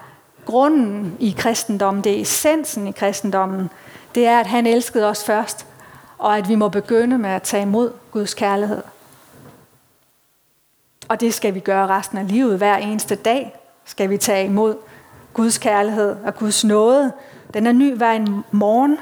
grunden 0.46 1.16
i 1.20 1.34
kristendommen, 1.38 2.04
det 2.04 2.16
er 2.16 2.20
essensen 2.20 2.86
i 2.86 2.92
kristendommen. 2.92 3.70
Det 4.14 4.26
er, 4.26 4.40
at 4.40 4.46
han 4.46 4.66
elskede 4.66 5.06
os 5.06 5.24
først, 5.24 5.66
og 6.18 6.38
at 6.38 6.48
vi 6.48 6.54
må 6.54 6.68
begynde 6.68 7.18
med 7.18 7.30
at 7.30 7.42
tage 7.42 7.62
imod 7.62 7.92
Guds 8.10 8.34
kærlighed. 8.34 8.82
Og 11.10 11.20
det 11.20 11.34
skal 11.34 11.54
vi 11.54 11.60
gøre 11.60 11.86
resten 11.86 12.18
af 12.18 12.28
livet. 12.28 12.58
Hver 12.58 12.76
eneste 12.76 13.14
dag 13.14 13.56
skal 13.84 14.10
vi 14.10 14.18
tage 14.18 14.44
imod 14.44 14.76
Guds 15.34 15.58
kærlighed 15.58 16.16
og 16.24 16.36
Guds 16.36 16.64
nåde. 16.64 17.12
Den 17.54 17.66
er 17.66 17.72
ny 17.72 17.96
hver 17.96 18.12
en 18.12 18.44
morgen. 18.50 18.98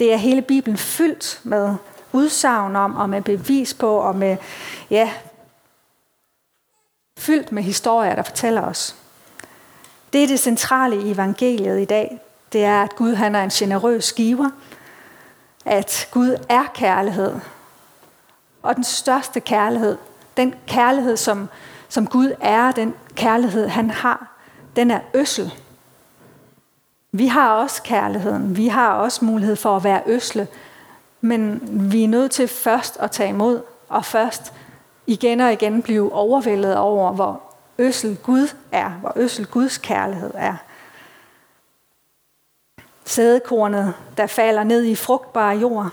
Det 0.00 0.12
er 0.12 0.16
hele 0.16 0.42
Bibelen 0.42 0.76
fyldt 0.78 1.40
med 1.44 1.74
udsagn 2.12 2.76
om, 2.76 2.96
og 2.96 3.10
med 3.10 3.22
bevis 3.22 3.74
på, 3.74 3.96
og 3.96 4.16
med, 4.16 4.36
ja, 4.90 5.12
fyldt 7.18 7.52
med 7.52 7.62
historier, 7.62 8.14
der 8.14 8.22
fortæller 8.22 8.62
os. 8.62 8.96
Det 10.12 10.22
er 10.22 10.26
det 10.26 10.40
centrale 10.40 11.02
i 11.02 11.10
evangeliet 11.10 11.80
i 11.80 11.84
dag. 11.84 12.20
Det 12.52 12.64
er, 12.64 12.82
at 12.82 12.96
Gud 12.96 13.14
han 13.14 13.34
er 13.34 13.42
en 13.42 13.50
generøs 13.50 14.12
giver. 14.12 14.50
At 15.64 16.08
Gud 16.10 16.36
er 16.48 16.64
kærlighed. 16.74 17.34
Og 18.62 18.76
den 18.76 18.84
største 18.84 19.40
kærlighed, 19.40 19.96
den 20.36 20.54
kærlighed, 20.66 21.16
som, 21.16 21.48
som 21.88 22.06
Gud 22.06 22.32
er, 22.40 22.72
den 22.72 22.94
kærlighed, 23.14 23.68
han 23.68 23.90
har, 23.90 24.36
den 24.76 24.90
er 24.90 25.00
øssel. 25.14 25.54
Vi 27.12 27.26
har 27.26 27.52
også 27.52 27.82
kærligheden. 27.82 28.56
Vi 28.56 28.68
har 28.68 28.92
også 28.92 29.24
mulighed 29.24 29.56
for 29.56 29.76
at 29.76 29.84
være 29.84 30.02
øsle. 30.06 30.48
Men 31.20 31.60
vi 31.92 32.04
er 32.04 32.08
nødt 32.08 32.30
til 32.30 32.48
først 32.48 32.96
at 33.00 33.10
tage 33.10 33.28
imod, 33.28 33.62
og 33.88 34.04
først 34.04 34.52
igen 35.06 35.40
og 35.40 35.52
igen 35.52 35.82
blive 35.82 36.12
overvældet 36.12 36.76
over, 36.76 37.12
hvor 37.12 37.42
øssel 37.78 38.16
Gud 38.16 38.54
er, 38.72 38.90
hvor 38.90 39.12
øssel 39.16 39.46
Guds 39.46 39.78
kærlighed 39.78 40.30
er. 40.34 40.56
Sædekornet, 43.04 43.94
der 44.16 44.26
falder 44.26 44.62
ned 44.62 44.84
i 44.84 44.94
frugtbare 44.94 45.56
jord. 45.56 45.90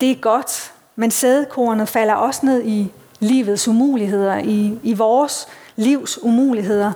Det 0.00 0.10
er 0.10 0.20
godt, 0.20 0.73
men 0.96 1.10
sædekornet 1.10 1.88
falder 1.88 2.14
også 2.14 2.46
ned 2.46 2.62
i 2.64 2.92
livets 3.20 3.68
umuligheder, 3.68 4.38
i, 4.38 4.78
i 4.82 4.94
vores 4.94 5.46
livs 5.76 6.22
umuligheder. 6.22 6.92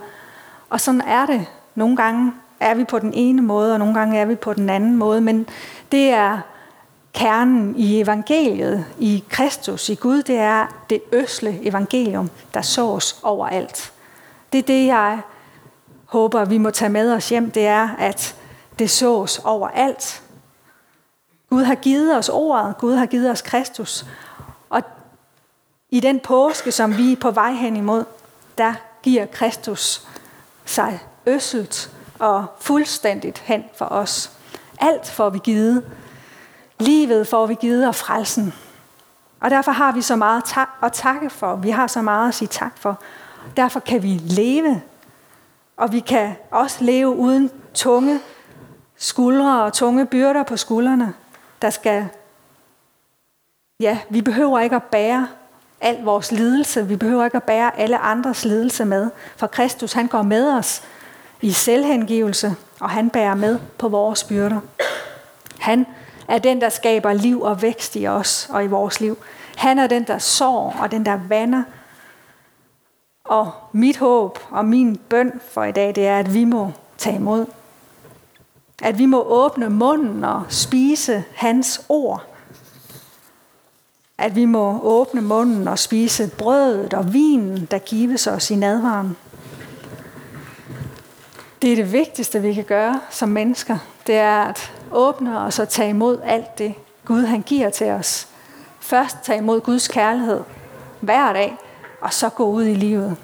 Og 0.71 0.81
sådan 0.81 1.01
er 1.01 1.27
det. 1.27 1.47
Nogle 1.75 1.97
gange 1.97 2.33
er 2.61 2.75
vi 2.75 2.85
på 2.85 2.99
den 2.99 3.15
ene 3.15 3.43
måde, 3.43 3.73
og 3.73 3.79
nogle 3.79 3.95
gange 3.95 4.19
er 4.19 4.25
vi 4.25 4.35
på 4.35 4.55
den 4.55 4.71
anden 4.71 4.97
måde. 4.97 5.21
Men 5.21 5.47
det 5.93 6.11
er 6.11 6.39
kernen 7.13 7.77
i 7.77 8.01
evangeliet, 8.01 8.85
i 8.99 9.25
Kristus, 9.29 9.89
i 9.89 9.95
Gud, 9.95 10.23
det 10.23 10.37
er 10.37 10.85
det 10.91 11.03
øsle 11.13 11.67
evangelium, 11.67 12.31
der 12.55 12.63
sås 12.63 13.21
overalt. 13.23 13.93
Det 14.53 14.59
er 14.59 14.63
det, 14.63 14.87
jeg 14.87 15.21
håber, 16.07 16.45
vi 16.45 16.59
må 16.59 16.71
tage 16.71 16.89
med 16.89 17.13
os 17.13 17.29
hjem, 17.29 17.51
det 17.51 17.67
er, 17.67 17.89
at 17.99 18.35
det 18.79 18.91
sås 18.91 19.39
overalt. 19.39 20.23
Gud 21.51 21.65
har 21.65 21.75
givet 21.75 22.17
os 22.17 22.29
ordet, 22.29 22.79
Gud 22.79 22.95
har 22.95 23.07
givet 23.07 23.31
os 23.31 23.43
Kristus. 23.43 24.07
Og 24.71 24.83
i 25.91 26.01
den 26.01 26.21
påske, 26.21 26.73
som 26.73 26.97
vi 26.97 27.13
er 27.13 27.17
på 27.17 27.31
vej 27.31 27.53
hen 27.53 27.77
imod, 27.77 28.05
der 28.59 28.75
giver 29.03 29.27
Kristus 29.27 30.07
sig 30.65 31.01
øsselt 31.27 31.91
og 32.19 32.47
fuldstændigt 32.61 33.39
hen 33.39 33.65
for 33.75 33.85
os. 33.85 34.31
Alt 34.79 35.11
får 35.11 35.31
vi 35.31 35.39
givet. 35.39 35.85
Livet 36.79 37.27
får 37.27 37.47
vi 37.47 37.55
givet 37.55 37.89
og 37.89 37.95
frelsen. 37.95 38.55
Og 39.41 39.51
derfor 39.51 39.73
har 39.73 39.93
vi 39.93 40.03
så 40.03 40.17
meget 40.17 40.43
at 40.83 40.93
takke 40.93 41.31
for. 41.31 41.57
Vi 41.57 41.71
har 41.71 41.87
så 41.87 42.03
meget 42.03 42.29
at 42.29 42.35
sige 42.35 42.49
tak 42.49 42.79
for. 42.79 42.99
Derfor 43.57 43.81
kan 43.81 44.03
vi 44.03 44.09
leve. 44.09 44.83
Og 45.77 45.93
vi 45.93 46.01
kan 46.01 46.37
også 46.51 46.85
leve 46.85 47.09
uden 47.09 47.51
tunge 47.75 48.21
skuldre 48.99 49.63
og 49.63 49.73
tunge 49.73 50.07
byrder 50.07 50.43
på 50.43 50.57
skuldrene, 50.57 51.15
der 51.63 51.71
skal... 51.71 52.09
Ja, 53.81 53.99
vi 54.09 54.23
behøver 54.23 54.59
ikke 54.59 54.77
at 54.77 54.83
bære 54.83 55.29
al 55.81 56.03
vores 56.03 56.33
lidelse. 56.33 56.87
Vi 56.89 56.97
behøver 56.97 57.25
ikke 57.25 57.37
at 57.37 57.43
bære 57.43 57.79
alle 57.79 57.99
andres 57.99 58.45
lidelse 58.45 58.85
med. 58.85 59.11
For 59.37 59.47
Kristus, 59.47 59.93
han 59.93 60.07
går 60.07 60.23
med 60.23 60.53
os 60.53 60.83
i 61.41 61.53
selvhengivelse, 61.53 62.57
og 62.81 62.91
han 62.91 63.11
bærer 63.11 63.35
med 63.35 63.59
på 63.79 63.89
vores 63.89 64.25
byrder. 64.25 64.61
Han 65.59 65.87
er 66.29 66.39
den, 66.39 66.61
der 66.61 66.69
skaber 66.69 67.13
liv 67.13 67.43
og 67.43 67.63
vækst 67.63 67.97
i 67.97 68.07
os 68.07 68.49
og 68.53 68.65
i 68.65 68.67
vores 68.67 69.01
liv. 69.01 69.19
Han 69.57 69.79
er 69.79 69.87
den, 69.87 70.05
der 70.05 70.19
sår 70.19 70.77
og 70.81 70.91
den, 70.91 71.07
der 71.07 71.21
vander. 71.29 71.63
Og 73.25 73.53
mit 73.73 73.97
håb 73.97 74.39
og 74.51 74.65
min 74.65 74.97
bøn 74.97 75.41
for 75.49 75.65
i 75.65 75.73
dag, 75.73 75.95
det 75.95 76.07
er, 76.07 76.19
at 76.19 76.35
vi 76.35 76.45
må 76.45 76.73
tage 76.99 77.17
imod. 77.17 77.47
At 78.83 78.99
vi 78.99 79.07
må 79.07 79.23
åbne 79.23 79.71
munden 79.71 80.25
og 80.25 80.43
spise 80.49 81.25
hans 81.35 81.85
ord. 81.89 82.25
At 84.19 84.37
vi 84.37 84.45
må 84.45 84.81
åbne 84.83 85.21
munden 85.21 85.69
og 85.69 85.79
spise 85.79 86.31
brødet 86.39 86.95
og 86.95 87.13
vinen, 87.13 87.69
der 87.71 87.79
gives 87.79 88.27
os 88.27 88.51
i 88.51 88.55
nadvaren. 88.55 89.17
Det 91.63 91.73
er 91.73 91.77
det 91.77 91.93
vigtigste, 91.93 92.43
vi 92.43 92.55
kan 92.55 92.65
gøre 92.65 93.01
som 93.11 93.29
mennesker. 93.29 93.79
Det 94.07 94.15
er 94.15 94.41
at 94.41 94.73
åbne 94.93 95.41
os 95.41 95.59
og 95.59 95.69
tage 95.69 95.91
imod 95.91 96.21
alt 96.25 96.59
det, 96.59 96.75
Gud 97.05 97.23
han 97.23 97.43
giver 97.43 97.71
til 97.71 97.91
os. 97.91 98.29
Først 98.81 99.17
tage 99.23 99.39
imod 99.39 99.61
Guds 99.61 99.89
kærlighed 99.89 100.43
hver 101.01 101.33
dag, 101.33 101.57
og 102.01 102.13
så 102.13 102.29
gå 102.29 102.45
ud 102.45 102.65
i 102.65 102.75
livet. 102.75 103.17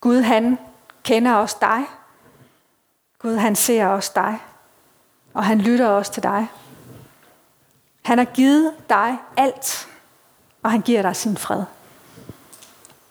Gud 0.00 0.20
han 0.20 0.58
kender 1.02 1.32
også 1.32 1.56
dig. 1.60 1.84
Gud 3.26 3.36
han 3.36 3.56
ser 3.56 3.86
også 3.86 4.12
dig. 4.14 4.38
Og 5.34 5.44
han 5.44 5.58
lytter 5.58 5.88
også 5.88 6.12
til 6.12 6.22
dig. 6.22 6.50
Han 8.02 8.18
har 8.18 8.24
givet 8.24 8.74
dig 8.88 9.18
alt, 9.36 9.88
og 10.62 10.70
han 10.70 10.80
giver 10.80 11.02
dig 11.02 11.16
sin 11.16 11.36
fred. 11.36 11.62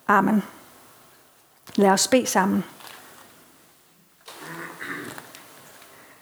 Amen. 0.08 0.44
Lad 1.76 1.90
os 1.90 2.08
bede 2.08 2.26
sammen. 2.26 2.64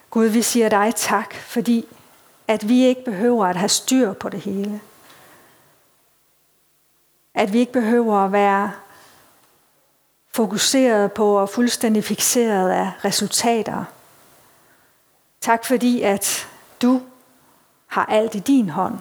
Gud, 0.10 0.26
vi 0.26 0.42
siger 0.42 0.70
dig 0.70 0.94
tak, 0.96 1.34
fordi 1.34 1.88
at 2.48 2.70
vi 2.70 2.86
ikke 2.86 3.06
behøver 3.06 3.46
at 3.46 3.56
have 3.56 3.70
styr 3.70 4.14
på 4.14 4.30
det 4.30 4.42
hele. 4.42 4.82
At 7.34 7.54
vi 7.54 7.60
ikke 7.60 7.74
behøver 7.74 8.26
at 8.26 8.32
være 8.32 8.72
fokuseret 10.36 11.12
på 11.12 11.38
og 11.38 11.50
fuldstændig 11.50 12.04
fixeret 12.04 12.70
af 12.70 12.92
resultater. 13.06 13.84
Tak 15.42 15.66
fordi, 15.66 16.02
at 16.02 16.48
du 16.82 17.02
har 17.88 18.06
alt 18.06 18.36
i 18.36 18.40
din 18.40 18.70
hånd. 18.70 19.00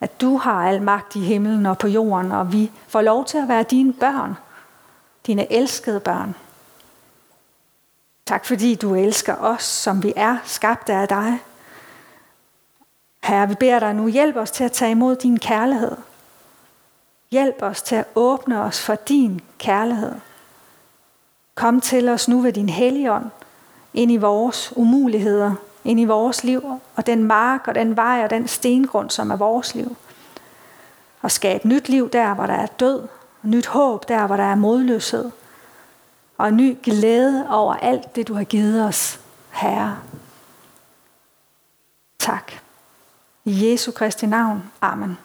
At 0.00 0.20
du 0.20 0.36
har 0.36 0.68
al 0.68 0.82
magt 0.82 1.16
i 1.16 1.20
himlen 1.20 1.66
og 1.66 1.78
på 1.78 1.88
jorden, 1.88 2.32
og 2.32 2.52
vi 2.52 2.70
får 2.88 3.00
lov 3.00 3.24
til 3.24 3.38
at 3.38 3.48
være 3.48 3.62
dine 3.62 3.92
børn. 3.92 4.34
Dine 5.26 5.52
elskede 5.52 6.00
børn. 6.00 6.34
Tak 8.26 8.44
fordi 8.44 8.74
du 8.74 8.94
elsker 8.94 9.36
os, 9.36 9.62
som 9.62 10.02
vi 10.02 10.12
er, 10.16 10.36
skabt 10.44 10.88
af 10.88 11.08
dig. 11.08 11.38
Herre, 13.22 13.48
vi 13.48 13.54
beder 13.54 13.78
dig 13.78 13.94
nu, 13.94 14.08
hjælp 14.08 14.36
os 14.36 14.50
til 14.50 14.64
at 14.64 14.72
tage 14.72 14.90
imod 14.90 15.16
din 15.16 15.38
kærlighed. 15.38 15.96
Hjælp 17.30 17.62
os 17.62 17.82
til 17.82 17.94
at 17.94 18.04
åbne 18.14 18.62
os 18.62 18.80
for 18.80 18.94
din 18.94 19.40
kærlighed. 19.58 20.12
Kom 21.58 21.80
til 21.80 22.08
os 22.08 22.28
nu 22.28 22.40
ved 22.40 22.52
din 22.52 22.68
helligånd, 22.68 23.30
ind 23.94 24.12
i 24.12 24.16
vores 24.16 24.72
umuligheder, 24.76 25.54
ind 25.84 26.00
i 26.00 26.04
vores 26.04 26.44
liv, 26.44 26.80
og 26.96 27.06
den 27.06 27.24
mark 27.24 27.68
og 27.68 27.74
den 27.74 27.96
vej 27.96 28.24
og 28.24 28.30
den 28.30 28.48
stengrund, 28.48 29.10
som 29.10 29.30
er 29.30 29.36
vores 29.36 29.74
liv. 29.74 29.96
Og 31.22 31.30
skab 31.30 31.64
nyt 31.64 31.88
liv 31.88 32.10
der, 32.10 32.34
hvor 32.34 32.46
der 32.46 32.54
er 32.54 32.66
død, 32.66 33.00
og 33.42 33.48
nyt 33.48 33.66
håb 33.66 34.08
der, 34.08 34.26
hvor 34.26 34.36
der 34.36 34.44
er 34.44 34.54
modløshed, 34.54 35.30
og 36.36 36.48
en 36.48 36.56
ny 36.56 36.76
glæde 36.82 37.46
over 37.50 37.74
alt 37.74 38.16
det, 38.16 38.28
du 38.28 38.34
har 38.34 38.44
givet 38.44 38.84
os, 38.84 39.20
Herre. 39.50 39.98
Tak. 42.18 42.52
I 43.44 43.70
Jesu 43.70 43.92
Kristi 43.92 44.26
navn. 44.26 44.70
Amen. 44.80 45.18